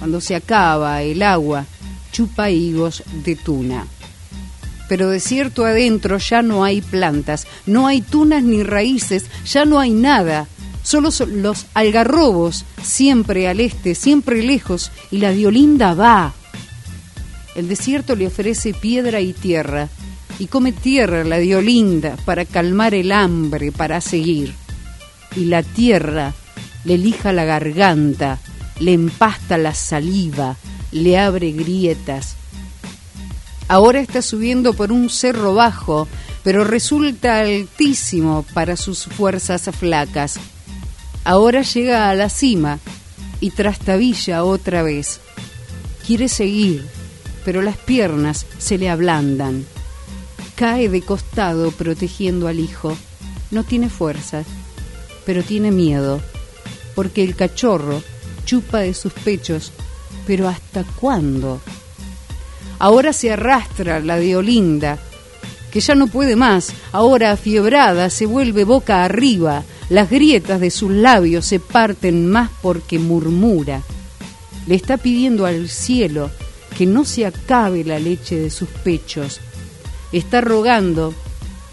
Cuando 0.00 0.20
se 0.20 0.36
acaba 0.36 1.00
el 1.00 1.22
agua, 1.22 1.64
chupa 2.12 2.50
higos 2.50 3.02
de 3.24 3.36
tuna. 3.36 3.86
Pero 4.88 5.08
de 5.08 5.20
cierto 5.20 5.64
adentro 5.64 6.18
ya 6.18 6.42
no 6.42 6.64
hay 6.64 6.80
plantas, 6.80 7.46
no 7.66 7.86
hay 7.86 8.00
tunas 8.00 8.42
ni 8.42 8.62
raíces, 8.62 9.26
ya 9.44 9.64
no 9.64 9.80
hay 9.80 9.90
nada 9.90 10.46
Solo 10.86 11.10
los 11.26 11.66
algarrobos, 11.74 12.64
siempre 12.80 13.48
al 13.48 13.58
este, 13.58 13.96
siempre 13.96 14.44
lejos, 14.44 14.92
y 15.10 15.18
la 15.18 15.32
violinda 15.32 15.94
va. 15.94 16.32
El 17.56 17.66
desierto 17.66 18.14
le 18.14 18.28
ofrece 18.28 18.72
piedra 18.72 19.20
y 19.20 19.32
tierra, 19.32 19.88
y 20.38 20.46
come 20.46 20.70
tierra 20.70 21.24
la 21.24 21.38
diolinda 21.38 22.14
para 22.24 22.44
calmar 22.44 22.94
el 22.94 23.10
hambre, 23.10 23.72
para 23.72 24.00
seguir. 24.00 24.54
Y 25.34 25.46
la 25.46 25.64
tierra 25.64 26.34
le 26.84 26.98
lija 26.98 27.32
la 27.32 27.44
garganta, 27.44 28.38
le 28.78 28.92
empasta 28.92 29.58
la 29.58 29.74
saliva, 29.74 30.56
le 30.92 31.18
abre 31.18 31.50
grietas. 31.50 32.36
Ahora 33.68 34.00
está 34.00 34.22
subiendo 34.22 34.74
por 34.74 34.92
un 34.92 35.10
cerro 35.10 35.54
bajo, 35.54 36.06
pero 36.44 36.62
resulta 36.62 37.40
altísimo 37.40 38.44
para 38.54 38.76
sus 38.76 39.04
fuerzas 39.04 39.62
flacas. 39.76 40.38
Ahora 41.24 41.62
llega 41.62 42.08
a 42.08 42.14
la 42.14 42.28
cima 42.28 42.78
y 43.40 43.50
trastabilla 43.50 44.44
otra 44.44 44.82
vez. 44.82 45.20
Quiere 46.06 46.28
seguir, 46.28 46.86
pero 47.44 47.62
las 47.62 47.76
piernas 47.76 48.46
se 48.58 48.78
le 48.78 48.88
ablandan. 48.88 49.64
Cae 50.54 50.88
de 50.88 51.02
costado 51.02 51.72
protegiendo 51.72 52.46
al 52.46 52.60
hijo. 52.60 52.96
No 53.50 53.64
tiene 53.64 53.88
fuerza, 53.88 54.44
pero 55.24 55.42
tiene 55.42 55.72
miedo, 55.72 56.20
porque 56.94 57.24
el 57.24 57.34
cachorro 57.34 58.02
chupa 58.44 58.78
de 58.78 58.94
sus 58.94 59.12
pechos, 59.12 59.72
pero 60.26 60.48
¿hasta 60.48 60.84
cuándo? 60.84 61.60
Ahora 62.78 63.12
se 63.12 63.32
arrastra 63.32 64.00
la 64.00 64.16
de 64.16 64.36
Olinda, 64.36 64.98
que 65.70 65.80
ya 65.80 65.94
no 65.94 66.06
puede 66.06 66.36
más, 66.36 66.72
ahora 66.92 67.32
afiebrada 67.32 68.10
se 68.10 68.26
vuelve 68.26 68.64
boca 68.64 69.04
arriba, 69.04 69.64
las 69.88 70.10
grietas 70.10 70.60
de 70.60 70.70
sus 70.70 70.90
labios 70.90 71.46
se 71.46 71.60
parten 71.60 72.26
más 72.26 72.50
porque 72.62 72.98
murmura. 72.98 73.82
Le 74.66 74.74
está 74.74 74.96
pidiendo 74.96 75.46
al 75.46 75.68
cielo 75.68 76.30
que 76.76 76.86
no 76.86 77.04
se 77.04 77.24
acabe 77.24 77.84
la 77.84 77.98
leche 77.98 78.36
de 78.36 78.50
sus 78.50 78.68
pechos. 78.68 79.40
Está 80.12 80.40
rogando 80.40 81.14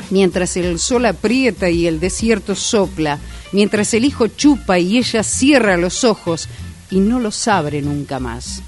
mientras 0.09 0.57
el 0.57 0.79
sol 0.79 1.05
aprieta 1.05 1.69
y 1.69 1.87
el 1.87 1.99
desierto 1.99 2.55
sopla, 2.55 3.19
mientras 3.51 3.93
el 3.93 4.05
hijo 4.05 4.27
chupa 4.27 4.79
y 4.79 4.97
ella 4.97 5.23
cierra 5.23 5.75
los 5.77 6.03
ojos 6.03 6.47
y 6.91 6.99
no 6.99 7.19
los 7.19 7.47
abre 7.47 7.81
nunca 7.81 8.19
más. 8.19 8.61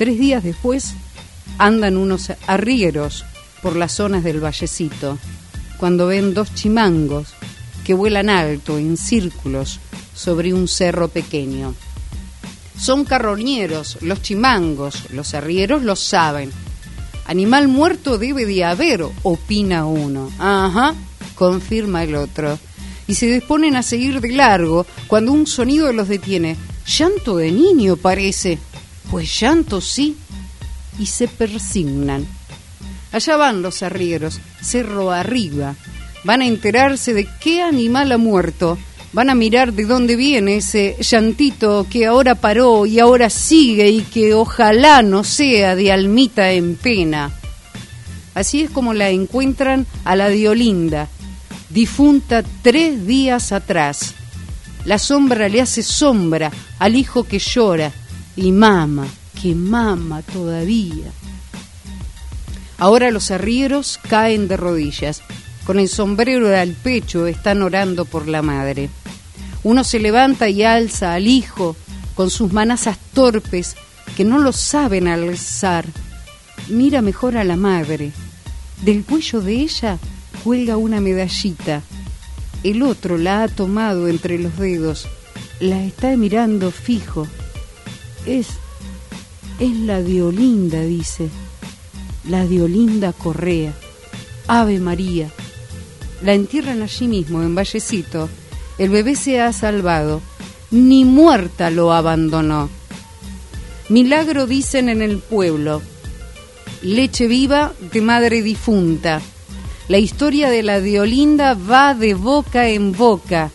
Tres 0.00 0.18
días 0.18 0.42
después 0.42 0.94
andan 1.58 1.98
unos 1.98 2.32
arrieros 2.46 3.26
por 3.60 3.76
las 3.76 3.92
zonas 3.92 4.24
del 4.24 4.40
vallecito, 4.40 5.18
cuando 5.76 6.06
ven 6.06 6.32
dos 6.32 6.54
chimangos 6.54 7.34
que 7.84 7.92
vuelan 7.92 8.30
alto 8.30 8.78
en 8.78 8.96
círculos 8.96 9.78
sobre 10.14 10.54
un 10.54 10.68
cerro 10.68 11.08
pequeño. 11.08 11.74
Son 12.78 13.04
carroñeros, 13.04 13.98
los 14.00 14.22
chimangos, 14.22 15.10
los 15.10 15.34
arrieros 15.34 15.82
lo 15.82 15.96
saben. 15.96 16.50
Animal 17.26 17.68
muerto 17.68 18.16
debe 18.16 18.46
de 18.46 18.64
haber, 18.64 19.04
opina 19.22 19.84
uno. 19.84 20.30
Ajá, 20.38 20.94
confirma 21.34 22.04
el 22.04 22.14
otro. 22.14 22.58
Y 23.06 23.16
se 23.16 23.26
disponen 23.26 23.76
a 23.76 23.82
seguir 23.82 24.22
de 24.22 24.32
largo 24.32 24.86
cuando 25.08 25.32
un 25.32 25.46
sonido 25.46 25.92
los 25.92 26.08
detiene. 26.08 26.56
Llanto 26.86 27.36
de 27.36 27.52
niño 27.52 27.96
parece. 27.96 28.58
Pues 29.10 29.40
llanto 29.40 29.80
sí. 29.80 30.16
Y 30.98 31.06
se 31.06 31.28
persignan. 31.28 32.26
Allá 33.12 33.36
van 33.36 33.62
los 33.62 33.82
arrieros, 33.82 34.40
cerro 34.62 35.10
arriba, 35.10 35.74
van 36.24 36.42
a 36.42 36.46
enterarse 36.46 37.12
de 37.12 37.26
qué 37.40 37.62
animal 37.62 38.12
ha 38.12 38.18
muerto, 38.18 38.78
van 39.12 39.30
a 39.30 39.34
mirar 39.34 39.72
de 39.72 39.84
dónde 39.84 40.14
viene 40.14 40.56
ese 40.56 40.96
llantito 41.00 41.86
que 41.90 42.06
ahora 42.06 42.36
paró 42.36 42.86
y 42.86 43.00
ahora 43.00 43.28
sigue 43.28 43.88
y 43.88 44.02
que 44.02 44.34
ojalá 44.34 45.02
no 45.02 45.24
sea 45.24 45.74
de 45.74 45.90
almita 45.90 46.52
en 46.52 46.76
pena. 46.76 47.32
Así 48.34 48.62
es 48.62 48.70
como 48.70 48.94
la 48.94 49.10
encuentran 49.10 49.86
a 50.04 50.14
la 50.14 50.28
Diolinda, 50.28 51.08
difunta 51.68 52.44
tres 52.62 53.06
días 53.06 53.50
atrás. 53.50 54.14
La 54.84 54.98
sombra 54.98 55.48
le 55.48 55.60
hace 55.60 55.82
sombra 55.82 56.52
al 56.78 56.94
hijo 56.94 57.24
que 57.24 57.40
llora 57.40 57.92
y 58.36 58.52
mama, 58.52 59.06
que 59.40 59.54
mama 59.54 60.22
todavía. 60.22 61.12
Ahora 62.78 63.10
los 63.10 63.30
arrieros 63.30 63.98
caen 64.08 64.48
de 64.48 64.56
rodillas 64.56 65.22
con 65.64 65.78
el 65.78 65.88
sombrero 65.88 66.56
al 66.56 66.72
pecho, 66.72 67.26
están 67.26 67.62
orando 67.62 68.04
por 68.04 68.26
la 68.26 68.42
madre. 68.42 68.90
Uno 69.62 69.84
se 69.84 70.00
levanta 70.00 70.48
y 70.48 70.62
alza 70.62 71.14
al 71.14 71.26
hijo 71.26 71.76
con 72.14 72.30
sus 72.30 72.52
manazas 72.52 72.98
torpes 73.12 73.76
que 74.16 74.24
no 74.24 74.38
lo 74.38 74.52
saben 74.52 75.06
alzar. 75.06 75.86
Mira 76.68 77.02
mejor 77.02 77.36
a 77.36 77.44
la 77.44 77.56
madre. 77.56 78.12
Del 78.82 79.04
cuello 79.04 79.40
de 79.40 79.54
ella 79.60 79.98
cuelga 80.42 80.76
una 80.76 81.00
medallita. 81.00 81.82
El 82.62 82.82
otro 82.82 83.18
la 83.18 83.42
ha 83.42 83.48
tomado 83.48 84.08
entre 84.08 84.38
los 84.38 84.56
dedos, 84.56 85.06
la 85.60 85.84
está 85.84 86.16
mirando 86.16 86.70
fijo. 86.70 87.26
Es. 88.26 88.48
es 89.58 89.76
la 89.76 90.02
de 90.02 90.22
Olinda, 90.22 90.80
dice. 90.82 91.30
La 92.28 92.46
de 92.46 92.62
Olinda 92.62 93.12
Correa. 93.12 93.72
Ave 94.46 94.78
María. 94.78 95.30
La 96.22 96.34
entierran 96.34 96.82
allí 96.82 97.08
mismo, 97.08 97.42
en 97.42 97.54
Vallecito. 97.54 98.28
El 98.78 98.90
bebé 98.90 99.16
se 99.16 99.40
ha 99.40 99.52
salvado. 99.52 100.20
Ni 100.70 101.04
muerta 101.04 101.70
lo 101.70 101.92
abandonó. 101.92 102.68
Milagro 103.88 104.46
dicen 104.46 104.88
en 104.88 105.02
el 105.02 105.18
pueblo. 105.18 105.82
Leche 106.82 107.26
viva 107.26 107.72
de 107.92 108.00
madre 108.00 108.42
difunta. 108.42 109.20
La 109.88 109.98
historia 109.98 110.50
de 110.50 110.62
la 110.62 110.80
de 110.80 111.00
Olinda 111.00 111.54
va 111.54 111.94
de 111.94 112.14
boca 112.14 112.68
en 112.68 112.92
boca. 112.92 113.50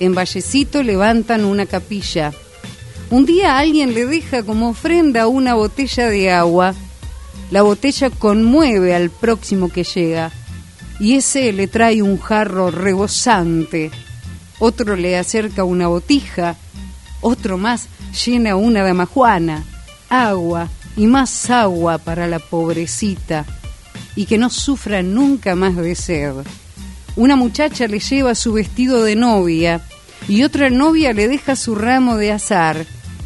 En 0.00 0.14
Vallecito 0.14 0.82
levantan 0.82 1.44
una 1.44 1.66
capilla. 1.66 2.32
Un 3.14 3.26
día 3.26 3.58
alguien 3.58 3.94
le 3.94 4.06
deja 4.06 4.42
como 4.42 4.70
ofrenda 4.70 5.28
una 5.28 5.54
botella 5.54 6.08
de 6.08 6.32
agua. 6.32 6.74
La 7.52 7.62
botella 7.62 8.10
conmueve 8.10 8.92
al 8.92 9.08
próximo 9.08 9.68
que 9.68 9.84
llega 9.84 10.32
y 10.98 11.14
ese 11.14 11.52
le 11.52 11.68
trae 11.68 12.02
un 12.02 12.18
jarro 12.18 12.72
rebosante. 12.72 13.92
Otro 14.58 14.96
le 14.96 15.16
acerca 15.16 15.62
una 15.62 15.86
botija, 15.86 16.56
otro 17.20 17.56
más 17.56 17.86
llena 18.26 18.56
una 18.56 18.82
damajuana, 18.82 19.62
agua 20.08 20.68
y 20.96 21.06
más 21.06 21.50
agua 21.50 21.98
para 21.98 22.26
la 22.26 22.40
pobrecita 22.40 23.44
y 24.16 24.26
que 24.26 24.38
no 24.38 24.50
sufra 24.50 25.04
nunca 25.04 25.54
más 25.54 25.76
de 25.76 25.94
sed. 25.94 26.34
Una 27.14 27.36
muchacha 27.36 27.86
le 27.86 28.00
lleva 28.00 28.34
su 28.34 28.54
vestido 28.54 29.04
de 29.04 29.14
novia 29.14 29.82
y 30.26 30.42
otra 30.42 30.68
novia 30.68 31.12
le 31.12 31.28
deja 31.28 31.54
su 31.54 31.76
ramo 31.76 32.16
de 32.16 32.32
azar 32.32 32.84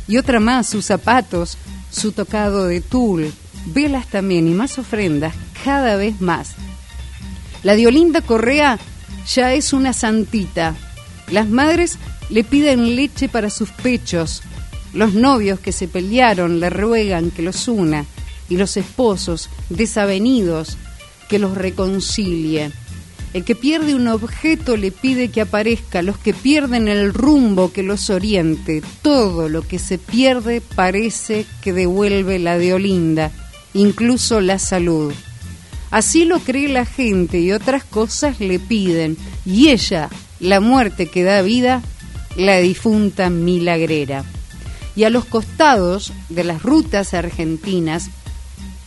y 0.08 0.16
otra 0.16 0.40
más 0.40 0.68
sus 0.68 0.86
zapatos, 0.86 1.58
su 1.90 2.12
tocado 2.12 2.66
de 2.66 2.80
tul, 2.80 3.32
velas 3.66 4.08
también 4.08 4.48
y 4.48 4.54
más 4.54 4.78
ofrendas 4.78 5.34
cada 5.64 5.96
vez 5.96 6.20
más. 6.20 6.54
La 7.62 7.74
Diolinda 7.74 8.22
Correa 8.22 8.78
ya 9.32 9.52
es 9.52 9.72
una 9.72 9.92
santita. 9.92 10.74
Las 11.30 11.48
madres 11.48 11.98
le 12.30 12.42
piden 12.44 12.96
leche 12.96 13.28
para 13.28 13.50
sus 13.50 13.70
pechos. 13.70 14.42
Los 14.94 15.12
novios 15.12 15.60
que 15.60 15.72
se 15.72 15.86
pelearon 15.86 16.60
le 16.60 16.70
ruegan 16.70 17.30
que 17.30 17.42
los 17.42 17.68
una 17.68 18.06
y 18.48 18.56
los 18.56 18.76
esposos 18.76 19.50
desavenidos 19.68 20.78
que 21.28 21.38
los 21.38 21.56
reconcilie. 21.56 22.72
El 23.34 23.44
que 23.44 23.54
pierde 23.54 23.94
un 23.94 24.08
objeto 24.08 24.76
le 24.76 24.90
pide 24.90 25.28
que 25.28 25.42
aparezca, 25.42 26.00
los 26.00 26.16
que 26.16 26.32
pierden 26.32 26.88
el 26.88 27.12
rumbo 27.12 27.72
que 27.72 27.82
los 27.82 28.08
oriente. 28.08 28.82
Todo 29.02 29.48
lo 29.48 29.62
que 29.62 29.78
se 29.78 29.98
pierde 29.98 30.62
parece 30.62 31.44
que 31.60 31.72
devuelve 31.72 32.38
la 32.38 32.56
de 32.56 32.72
Olinda, 32.72 33.30
incluso 33.74 34.40
la 34.40 34.58
salud. 34.58 35.12
Así 35.90 36.24
lo 36.24 36.38
cree 36.40 36.68
la 36.68 36.86
gente 36.86 37.38
y 37.38 37.52
otras 37.52 37.84
cosas 37.84 38.40
le 38.40 38.58
piden. 38.58 39.16
Y 39.44 39.68
ella, 39.68 40.08
la 40.40 40.60
muerte 40.60 41.06
que 41.06 41.22
da 41.22 41.42
vida, 41.42 41.82
la 42.36 42.58
difunta 42.58 43.28
milagrera. 43.28 44.24
Y 44.96 45.04
a 45.04 45.10
los 45.10 45.26
costados 45.26 46.12
de 46.28 46.44
las 46.44 46.62
rutas 46.62 47.14
argentinas 47.14 48.10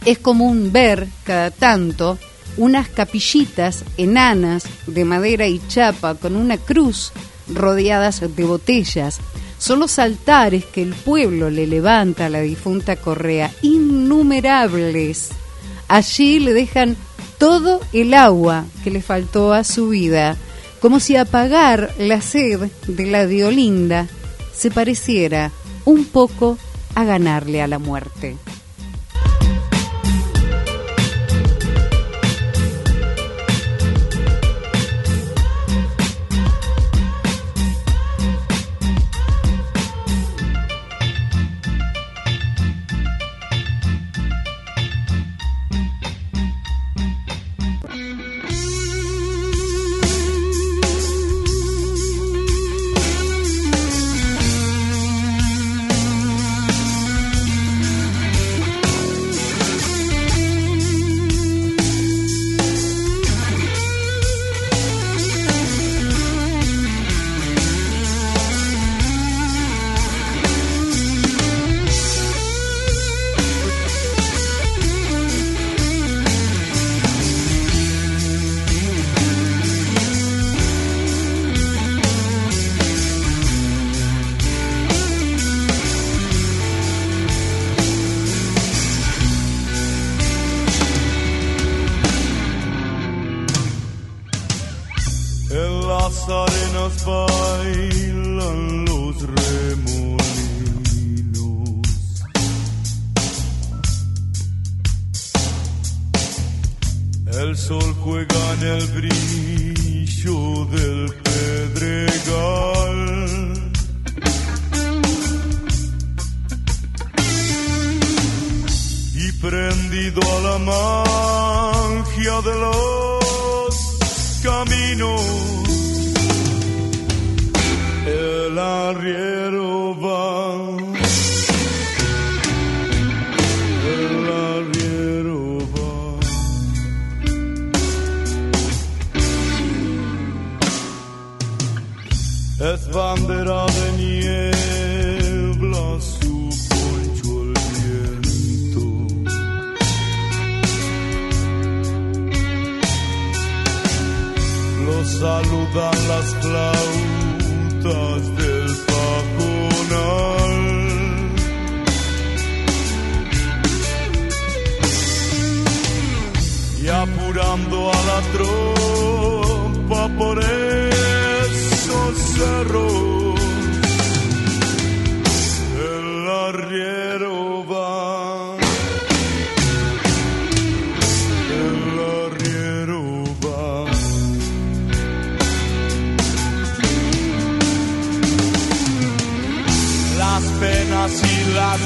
es 0.03 0.17
común 0.17 0.71
ver 0.71 1.07
cada 1.23 1.51
tanto 1.51 2.17
unas 2.57 2.89
capillitas 2.89 3.83
enanas 3.97 4.65
de 4.87 5.05
madera 5.05 5.47
y 5.47 5.61
chapa 5.67 6.15
con 6.15 6.35
una 6.35 6.57
cruz 6.57 7.11
rodeadas 7.47 8.21
de 8.21 8.43
botellas. 8.43 9.19
Son 9.57 9.79
los 9.79 9.99
altares 9.99 10.65
que 10.65 10.81
el 10.81 10.93
pueblo 10.93 11.49
le 11.49 11.67
levanta 11.67 12.25
a 12.25 12.29
la 12.29 12.41
difunta 12.41 12.95
Correa, 12.95 13.51
innumerables 13.61 15.29
Allí 15.91 16.39
le 16.39 16.53
dejan 16.53 16.95
todo 17.37 17.81
el 17.91 18.13
agua 18.13 18.63
que 18.81 18.91
le 18.91 19.01
faltó 19.01 19.51
a 19.51 19.65
su 19.65 19.89
vida, 19.89 20.37
como 20.79 21.01
si 21.01 21.17
apagar 21.17 21.93
la 21.97 22.21
sed 22.21 22.71
de 22.87 23.05
la 23.07 23.27
Diolinda 23.27 24.07
se 24.53 24.71
pareciera 24.71 25.51
un 25.83 26.05
poco 26.05 26.57
a 26.95 27.03
ganarle 27.03 27.61
a 27.61 27.67
la 27.67 27.77
muerte. 27.77 28.37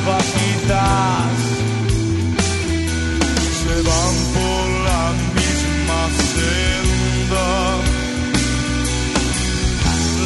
Vaquitas 0.05 1.39
se 3.61 3.75
van 3.89 4.15
por 4.35 4.65
la 4.87 5.03
misma 5.37 6.01
senda. 6.33 7.47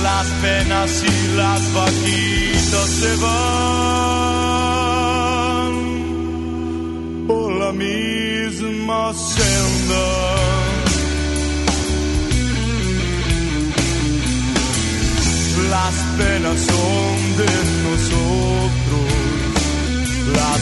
Las 0.04 0.28
penas 0.44 0.92
y 1.04 1.15
las 1.36 1.62
vaquitas 1.74 2.89
se 3.02 3.13
van 3.26 3.70
por 7.28 7.48
la 7.54 7.72
misma 7.72 9.13
senda. 9.13 10.06
Las 15.70 15.96
penas 16.18 16.60
son 16.72 17.18
de 17.38 17.52
nosotros, 17.84 18.49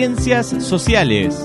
Ciencias 0.00 0.46
sociales. 0.60 1.36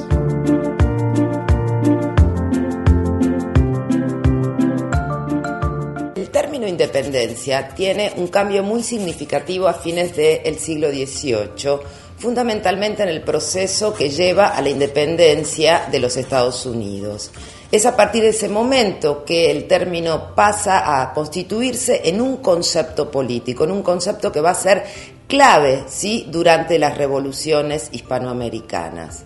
El 6.16 6.30
término 6.30 6.66
independencia 6.66 7.68
tiene 7.76 8.14
un 8.16 8.28
cambio 8.28 8.64
muy 8.64 8.82
significativo 8.82 9.68
a 9.68 9.74
fines 9.74 10.16
del 10.16 10.58
siglo 10.58 10.90
XVIII, 10.90 11.82
fundamentalmente 12.18 13.04
en 13.04 13.10
el 13.10 13.24
proceso 13.24 13.94
que 13.94 14.10
lleva 14.10 14.48
a 14.48 14.62
la 14.62 14.70
independencia 14.70 15.90
de 15.92 16.00
los 16.00 16.16
Estados 16.16 16.66
Unidos. 16.66 17.32
Es 17.74 17.86
a 17.86 17.98
partir 17.98 18.24
de 18.24 18.30
ese 18.30 18.48
momento 18.48 19.26
que 19.26 19.52
el 19.52 19.68
término 19.68 20.34
pasa 20.34 21.02
a 21.02 21.14
constituirse 21.14 22.04
en 22.06 22.22
un 22.22 22.38
concepto 22.38 23.12
político, 23.12 23.66
en 23.66 23.72
un 23.72 23.84
concepto 23.84 24.32
que 24.32 24.40
va 24.40 24.52
a 24.52 24.56
ser 24.56 24.86
clave 25.28 25.84
¿sí? 25.88 26.26
durante 26.30 26.80
las 26.80 26.98
revoluciones 26.98 27.90
hispanoamericanas. 27.92 29.24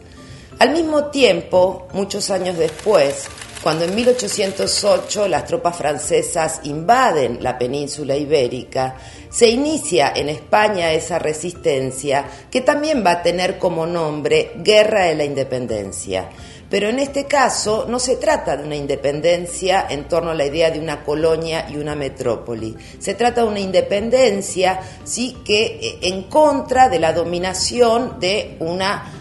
Al 0.59 0.71
mismo 0.71 1.05
tiempo, 1.05 1.87
muchos 1.93 2.29
años 2.29 2.57
después, 2.57 3.27
cuando 3.63 3.85
en 3.85 3.95
1808 3.95 5.27
las 5.27 5.45
tropas 5.45 5.75
francesas 5.75 6.61
invaden 6.63 7.39
la 7.41 7.57
península 7.57 8.15
ibérica, 8.15 8.95
se 9.29 9.47
inicia 9.49 10.11
en 10.15 10.29
España 10.29 10.91
esa 10.91 11.19
resistencia 11.19 12.25
que 12.49 12.61
también 12.61 13.03
va 13.05 13.11
a 13.11 13.23
tener 13.23 13.57
como 13.57 13.85
nombre 13.85 14.51
Guerra 14.57 15.05
de 15.05 15.15
la 15.15 15.23
Independencia. 15.23 16.29
Pero 16.69 16.87
en 16.87 16.99
este 16.99 17.25
caso 17.25 17.85
no 17.89 17.99
se 17.99 18.17
trata 18.17 18.55
de 18.55 18.63
una 18.63 18.75
independencia 18.75 19.87
en 19.89 20.07
torno 20.07 20.31
a 20.31 20.35
la 20.35 20.45
idea 20.45 20.69
de 20.69 20.79
una 20.79 21.03
colonia 21.03 21.65
y 21.67 21.77
una 21.77 21.95
metrópoli. 21.95 22.75
Se 22.99 23.15
trata 23.15 23.41
de 23.41 23.47
una 23.47 23.59
independencia 23.59 24.79
sí 25.03 25.37
que 25.43 25.79
eh, 25.81 25.99
en 26.03 26.23
contra 26.23 26.87
de 26.87 26.99
la 26.99 27.11
dominación 27.11 28.19
de 28.19 28.55
una 28.59 29.13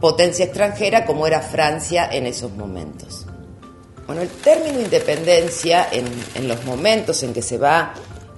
potencia 0.00 0.46
extranjera 0.46 1.04
como 1.04 1.26
era 1.26 1.40
Francia 1.40 2.08
en 2.10 2.26
esos 2.26 2.52
momentos. 2.52 3.26
Bueno, 4.06 4.22
el 4.22 4.28
término 4.28 4.80
independencia 4.80 5.88
en, 5.90 6.06
en 6.34 6.48
los 6.48 6.64
momentos 6.64 7.22
en 7.22 7.34
que 7.34 7.42
se 7.42 7.58
va 7.58 7.94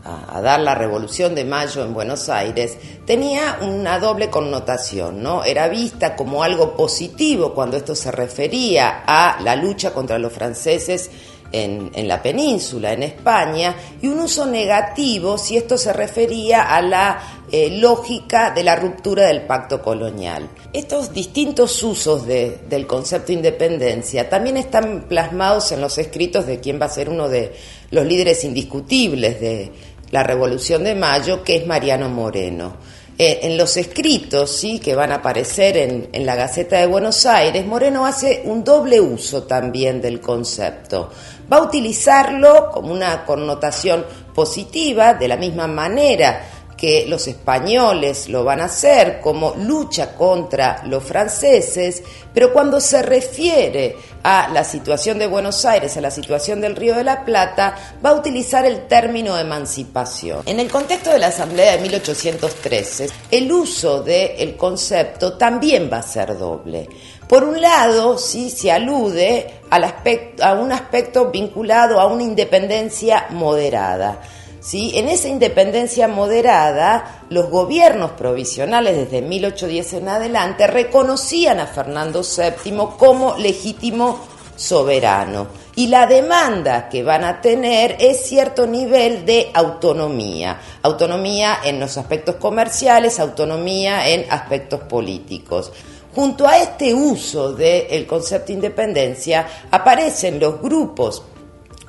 a, 0.06 0.40
dar 0.40 0.60
la 0.60 0.74
Revolución 0.74 1.34
de 1.34 1.44
Mayo 1.44 1.84
en 1.84 1.92
Buenos 1.92 2.28
Aires, 2.28 2.76
tenía 3.04 3.58
una 3.60 3.98
doble 3.98 4.30
connotación, 4.30 5.22
¿no? 5.22 5.42
Era 5.42 5.68
vista 5.68 6.14
como 6.14 6.42
algo 6.42 6.76
positivo 6.76 7.52
cuando 7.54 7.76
esto 7.76 7.94
se 7.94 8.12
refería 8.12 9.02
a 9.06 9.40
la 9.42 9.56
lucha 9.56 9.92
contra 9.92 10.18
los 10.18 10.32
franceses 10.32 11.10
en, 11.52 12.08
la 12.08 12.22
península, 12.22 12.92
en 12.92 13.02
España, 13.02 13.74
y 14.02 14.08
un 14.08 14.20
uso 14.20 14.46
negativo 14.46 15.38
si 15.38 15.56
esto 15.56 15.78
se 15.78 15.92
refería 15.92 16.62
a 16.62 16.82
la 16.82 17.44
eh, 17.50 17.70
lógica 17.70 18.50
de 18.50 18.62
la 18.62 18.76
ruptura 18.76 19.26
del 19.26 19.42
pacto 19.42 19.80
colonial. 19.80 20.48
Estos 20.72 21.12
distintos 21.12 21.82
usos 21.82 22.26
de, 22.26 22.58
del 22.68 22.86
concepto 22.86 23.28
de 23.28 23.34
independencia 23.34 24.28
también 24.28 24.56
están 24.56 25.06
plasmados 25.08 25.72
en 25.72 25.80
los 25.80 25.96
escritos 25.98 26.46
de 26.46 26.60
quien 26.60 26.80
va 26.80 26.86
a 26.86 26.90
ser 26.90 27.08
uno 27.08 27.28
de 27.28 27.54
los 27.90 28.04
líderes 28.04 28.44
indiscutibles 28.44 29.40
de 29.40 29.72
la 30.10 30.22
Revolución 30.22 30.84
de 30.84 30.94
Mayo, 30.94 31.42
que 31.42 31.56
es 31.56 31.66
Mariano 31.66 32.08
Moreno. 32.08 32.76
Eh, 33.18 33.40
en 33.44 33.56
los 33.56 33.78
escritos 33.78 34.50
¿sí? 34.50 34.78
que 34.78 34.94
van 34.94 35.10
a 35.10 35.16
aparecer 35.16 35.78
en, 35.78 36.10
en, 36.12 36.26
la 36.26 36.34
Gaceta 36.34 36.78
de 36.78 36.86
Buenos 36.86 37.24
Aires, 37.24 37.64
Moreno 37.64 38.04
hace 38.04 38.42
un 38.44 38.62
doble 38.62 39.00
uso 39.00 39.44
también 39.44 40.02
del 40.02 40.20
concepto. 40.20 41.10
Va 41.50 41.56
a 41.56 41.62
utilizarlo 41.62 42.70
como 42.70 42.92
una 42.92 43.24
connotación 43.24 44.04
positiva, 44.34 45.14
de 45.14 45.28
la 45.28 45.38
misma 45.38 45.66
manera 45.66 46.55
que 46.76 47.06
los 47.06 47.26
españoles 47.26 48.28
lo 48.28 48.44
van 48.44 48.60
a 48.60 48.66
hacer 48.66 49.20
como 49.20 49.54
lucha 49.56 50.14
contra 50.14 50.82
los 50.84 51.02
franceses, 51.02 52.02
pero 52.34 52.52
cuando 52.52 52.80
se 52.80 53.02
refiere 53.02 53.96
a 54.22 54.48
la 54.52 54.62
situación 54.64 55.18
de 55.18 55.26
Buenos 55.26 55.64
Aires, 55.64 55.96
a 55.96 56.00
la 56.00 56.10
situación 56.10 56.60
del 56.60 56.76
Río 56.76 56.94
de 56.94 57.04
la 57.04 57.24
Plata, 57.24 57.76
va 58.04 58.10
a 58.10 58.14
utilizar 58.14 58.66
el 58.66 58.86
término 58.86 59.38
emancipación. 59.38 60.42
En 60.46 60.60
el 60.60 60.70
contexto 60.70 61.10
de 61.10 61.18
la 61.18 61.28
Asamblea 61.28 61.76
de 61.76 61.82
1813, 61.82 63.08
el 63.30 63.50
uso 63.50 64.02
del 64.02 64.56
concepto 64.56 65.38
también 65.38 65.88
va 65.90 65.98
a 65.98 66.02
ser 66.02 66.36
doble. 66.36 66.88
Por 67.28 67.42
un 67.42 67.60
lado, 67.60 68.18
sí 68.18 68.50
se 68.50 68.70
alude 68.70 69.60
al 69.70 69.84
aspecto, 69.84 70.44
a 70.44 70.54
un 70.54 70.70
aspecto 70.72 71.30
vinculado 71.30 72.00
a 72.00 72.06
una 72.06 72.22
independencia 72.22 73.26
moderada. 73.30 74.20
¿Sí? 74.66 74.90
En 74.96 75.08
esa 75.08 75.28
independencia 75.28 76.08
moderada, 76.08 77.22
los 77.30 77.50
gobiernos 77.50 78.10
provisionales 78.10 78.96
desde 78.96 79.22
1810 79.22 79.92
en 79.92 80.08
adelante 80.08 80.66
reconocían 80.66 81.60
a 81.60 81.68
Fernando 81.68 82.22
VII 82.22 82.76
como 82.98 83.36
legítimo 83.36 84.26
soberano. 84.56 85.46
Y 85.76 85.86
la 85.86 86.08
demanda 86.08 86.88
que 86.88 87.04
van 87.04 87.22
a 87.22 87.40
tener 87.40 87.94
es 88.00 88.26
cierto 88.26 88.66
nivel 88.66 89.24
de 89.24 89.52
autonomía. 89.54 90.60
Autonomía 90.82 91.58
en 91.62 91.78
los 91.78 91.96
aspectos 91.96 92.34
comerciales, 92.34 93.20
autonomía 93.20 94.08
en 94.08 94.26
aspectos 94.28 94.80
políticos. 94.80 95.70
Junto 96.12 96.44
a 96.44 96.58
este 96.58 96.92
uso 96.92 97.52
del 97.52 98.04
concepto 98.04 98.48
de 98.48 98.54
independencia 98.54 99.46
aparecen 99.70 100.40
los 100.40 100.60
grupos 100.60 101.22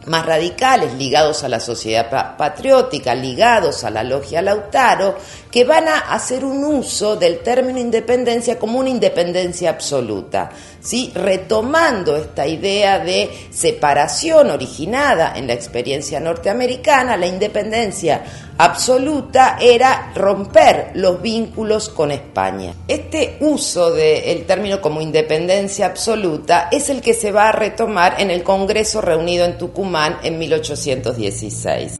más 0.08 0.26
radicales, 0.26 0.93
ligados 0.93 1.43
a 1.43 1.50
la 1.50 1.60
sociedad 1.60 2.38
patriótica, 2.38 3.13
ligados 3.13 3.84
a 3.84 3.89
la 3.89 4.04
logia 4.04 4.41
Lautaro, 4.41 5.15
que 5.52 5.63
van 5.63 5.88
a 5.88 5.98
hacer 6.13 6.46
un 6.46 6.63
uso 6.63 7.15
del 7.15 7.39
término 7.39 7.80
independencia 7.80 8.58
como 8.58 8.80
una 8.80 8.89
independencia 8.89 9.70
absoluta, 9.70 10.50
¿sí? 10.80 11.12
retomando 11.13 12.15
esta 12.15 12.48
idea 12.48 13.00
de 13.00 13.30
separación 13.52 14.50
originada 14.50 15.34
en 15.36 15.48
la 15.48 15.54
experiencia 15.54 16.20
norteamericana, 16.20 17.17
la 17.17 17.28
independencia 17.28 18.24
absoluta 18.58 19.58
era 19.62 20.12
romper 20.15 20.91
los 20.96 21.22
vínculos 21.22 21.89
con 21.89 22.12
España. 22.12 22.74
Este 22.88 23.38
uso 23.39 23.91
del 23.91 24.46
término 24.46 24.82
como 24.82 25.02
independencia 25.02 25.86
absoluta 25.86 26.70
es 26.72 26.89
el 26.89 27.02
que 27.02 27.13
se 27.13 27.32
va 27.32 27.50
a 27.50 27.52
retomar 27.52 28.15
en 28.20 28.32
el 28.32 28.43
Congreso 28.43 29.02
reunido 29.02 29.46
en 29.46 29.58
Tucumán 29.58 30.17
en 30.24 30.38
1816. 30.38 32.00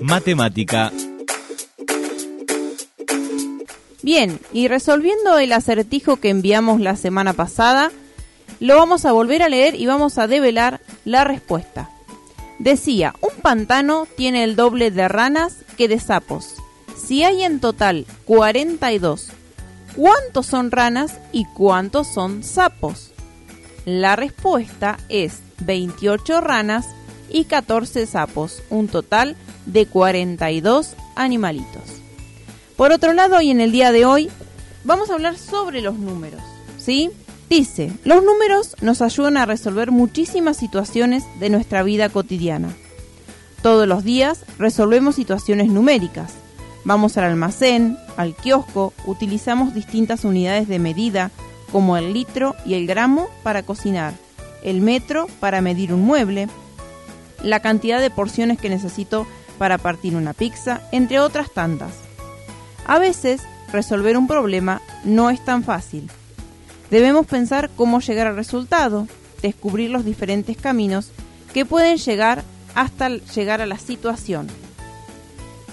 Matemática. 0.00 0.92
Bien, 4.04 4.38
y 4.52 4.68
resolviendo 4.68 5.38
el 5.38 5.50
acertijo 5.54 6.16
que 6.16 6.28
enviamos 6.28 6.78
la 6.78 6.94
semana 6.94 7.32
pasada, 7.32 7.90
lo 8.60 8.76
vamos 8.76 9.06
a 9.06 9.12
volver 9.12 9.42
a 9.42 9.48
leer 9.48 9.76
y 9.76 9.86
vamos 9.86 10.18
a 10.18 10.26
develar 10.26 10.82
la 11.06 11.24
respuesta. 11.24 11.88
Decía, 12.58 13.14
un 13.22 13.40
pantano 13.40 14.06
tiene 14.14 14.44
el 14.44 14.56
doble 14.56 14.90
de 14.90 15.08
ranas 15.08 15.56
que 15.78 15.88
de 15.88 15.98
sapos. 15.98 16.56
Si 16.94 17.24
hay 17.24 17.44
en 17.44 17.60
total 17.60 18.04
42 18.26 19.30
¿Cuántos 19.96 20.44
son 20.44 20.70
ranas 20.70 21.18
y 21.32 21.46
cuántos 21.46 22.06
son 22.06 22.44
sapos? 22.44 23.10
La 23.86 24.16
respuesta 24.16 24.98
es 25.08 25.40
28 25.60 26.42
ranas 26.42 26.84
y 27.30 27.46
14 27.46 28.06
sapos, 28.06 28.62
un 28.68 28.88
total 28.88 29.34
de 29.64 29.86
42 29.86 30.94
animalitos. 31.16 32.03
Por 32.76 32.90
otro 32.90 33.12
lado, 33.12 33.40
y 33.40 33.50
en 33.50 33.60
el 33.60 33.70
día 33.70 33.92
de 33.92 34.04
hoy, 34.04 34.30
vamos 34.82 35.08
a 35.08 35.14
hablar 35.14 35.38
sobre 35.38 35.80
los 35.80 35.96
números, 35.96 36.42
¿sí? 36.78 37.10
Dice, 37.48 37.92
los 38.04 38.24
números 38.24 38.74
nos 38.80 39.00
ayudan 39.00 39.36
a 39.36 39.46
resolver 39.46 39.92
muchísimas 39.92 40.56
situaciones 40.56 41.24
de 41.38 41.50
nuestra 41.50 41.84
vida 41.84 42.08
cotidiana. 42.08 42.74
Todos 43.62 43.86
los 43.86 44.02
días 44.02 44.44
resolvemos 44.58 45.14
situaciones 45.14 45.68
numéricas. 45.68 46.32
Vamos 46.84 47.16
al 47.16 47.24
almacén, 47.24 47.96
al 48.16 48.34
kiosco, 48.34 48.92
utilizamos 49.06 49.72
distintas 49.72 50.24
unidades 50.24 50.66
de 50.66 50.78
medida, 50.80 51.30
como 51.70 51.96
el 51.96 52.12
litro 52.12 52.56
y 52.66 52.74
el 52.74 52.86
gramo 52.86 53.28
para 53.42 53.62
cocinar, 53.62 54.14
el 54.64 54.80
metro 54.80 55.28
para 55.38 55.60
medir 55.60 55.94
un 55.94 56.02
mueble, 56.02 56.48
la 57.42 57.60
cantidad 57.60 58.00
de 58.00 58.10
porciones 58.10 58.58
que 58.58 58.68
necesito 58.68 59.26
para 59.58 59.78
partir 59.78 60.16
una 60.16 60.32
pizza, 60.34 60.82
entre 60.92 61.20
otras 61.20 61.50
tantas. 61.52 62.03
A 62.86 62.98
veces, 62.98 63.42
resolver 63.72 64.16
un 64.16 64.26
problema 64.26 64.82
no 65.04 65.30
es 65.30 65.44
tan 65.44 65.64
fácil. 65.64 66.10
Debemos 66.90 67.26
pensar 67.26 67.70
cómo 67.76 68.00
llegar 68.00 68.26
al 68.26 68.36
resultado, 68.36 69.08
descubrir 69.42 69.90
los 69.90 70.04
diferentes 70.04 70.56
caminos 70.56 71.10
que 71.52 71.64
pueden 71.64 71.96
llegar 71.96 72.44
hasta 72.74 73.08
llegar 73.08 73.60
a 73.60 73.66
la 73.66 73.78
situación. 73.78 74.48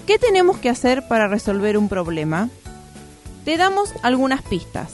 ¿Qué 0.07 0.17
tenemos 0.17 0.57
que 0.57 0.69
hacer 0.69 1.07
para 1.07 1.27
resolver 1.27 1.77
un 1.77 1.89
problema? 1.89 2.49
Te 3.45 3.57
damos 3.57 3.93
algunas 4.03 4.41
pistas. 4.41 4.93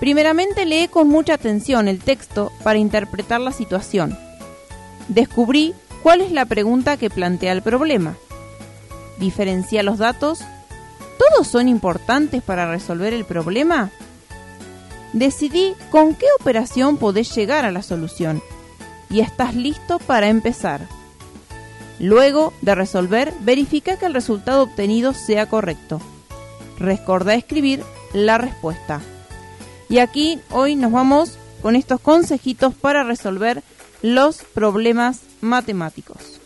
Primeramente 0.00 0.66
lee 0.66 0.88
con 0.88 1.08
mucha 1.08 1.34
atención 1.34 1.88
el 1.88 2.00
texto 2.00 2.52
para 2.62 2.78
interpretar 2.78 3.40
la 3.40 3.52
situación. 3.52 4.16
Descubrí 5.08 5.74
cuál 6.02 6.20
es 6.20 6.32
la 6.32 6.44
pregunta 6.44 6.96
que 6.96 7.10
plantea 7.10 7.52
el 7.52 7.62
problema. 7.62 8.16
Diferencia 9.18 9.82
los 9.82 9.98
datos 9.98 10.40
¿Todos 11.18 11.48
son 11.48 11.68
importantes 11.68 12.42
para 12.42 12.70
resolver 12.70 13.12
el 13.12 13.24
problema? 13.24 13.90
Decidí 15.12 15.74
con 15.90 16.14
qué 16.14 16.26
operación 16.40 16.98
podés 16.98 17.34
llegar 17.34 17.64
a 17.64 17.72
la 17.72 17.82
solución 17.82 18.42
y 19.08 19.20
estás 19.20 19.54
listo 19.54 19.98
para 19.98 20.28
empezar. 20.28 20.86
Luego 21.98 22.52
de 22.60 22.74
resolver, 22.74 23.32
verifica 23.40 23.98
que 23.98 24.06
el 24.06 24.14
resultado 24.14 24.64
obtenido 24.64 25.14
sea 25.14 25.46
correcto. 25.46 26.00
Recordá 26.78 27.34
escribir 27.34 27.82
la 28.12 28.36
respuesta. 28.36 29.00
Y 29.88 29.98
aquí 29.98 30.40
hoy 30.50 30.76
nos 30.76 30.92
vamos 30.92 31.38
con 31.62 31.76
estos 31.76 32.00
consejitos 32.00 32.74
para 32.74 33.02
resolver 33.02 33.62
los 34.02 34.42
problemas 34.42 35.20
matemáticos. 35.40 36.40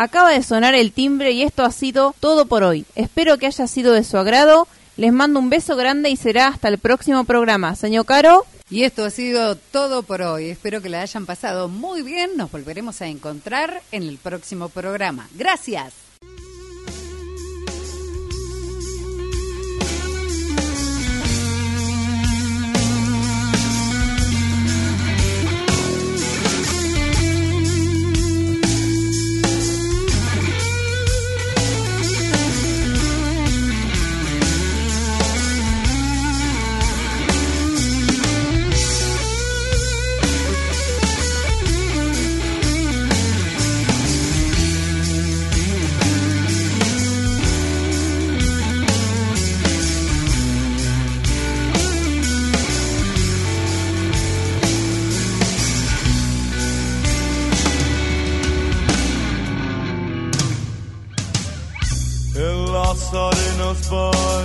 Acaba 0.00 0.30
de 0.30 0.42
sonar 0.42 0.74
el 0.74 0.92
timbre 0.92 1.32
y 1.32 1.42
esto 1.42 1.62
ha 1.62 1.70
sido 1.70 2.14
todo 2.20 2.46
por 2.46 2.62
hoy. 2.62 2.86
Espero 2.94 3.36
que 3.36 3.44
haya 3.44 3.66
sido 3.66 3.92
de 3.92 4.02
su 4.02 4.16
agrado. 4.16 4.66
Les 4.96 5.12
mando 5.12 5.38
un 5.38 5.50
beso 5.50 5.76
grande 5.76 6.08
y 6.08 6.16
será 6.16 6.46
hasta 6.46 6.68
el 6.68 6.78
próximo 6.78 7.24
programa. 7.24 7.76
Señor 7.76 8.06
Caro. 8.06 8.46
Y 8.70 8.84
esto 8.84 9.04
ha 9.04 9.10
sido 9.10 9.56
todo 9.56 10.02
por 10.02 10.22
hoy. 10.22 10.48
Espero 10.48 10.80
que 10.80 10.88
la 10.88 11.02
hayan 11.02 11.26
pasado 11.26 11.68
muy 11.68 12.00
bien. 12.00 12.30
Nos 12.38 12.50
volveremos 12.50 13.02
a 13.02 13.08
encontrar 13.08 13.82
en 13.92 14.04
el 14.04 14.16
próximo 14.16 14.70
programa. 14.70 15.28
Gracias. 15.34 15.92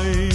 night. 0.06 0.35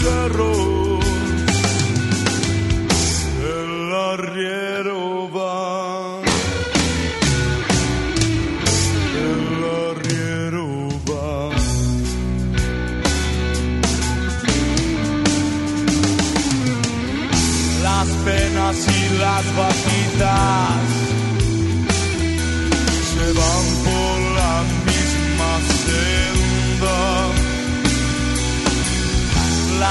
cigarro 0.00 0.79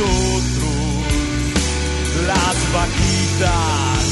nosotros, 0.00 1.04
las 2.26 2.72
vaquitas 2.72 4.09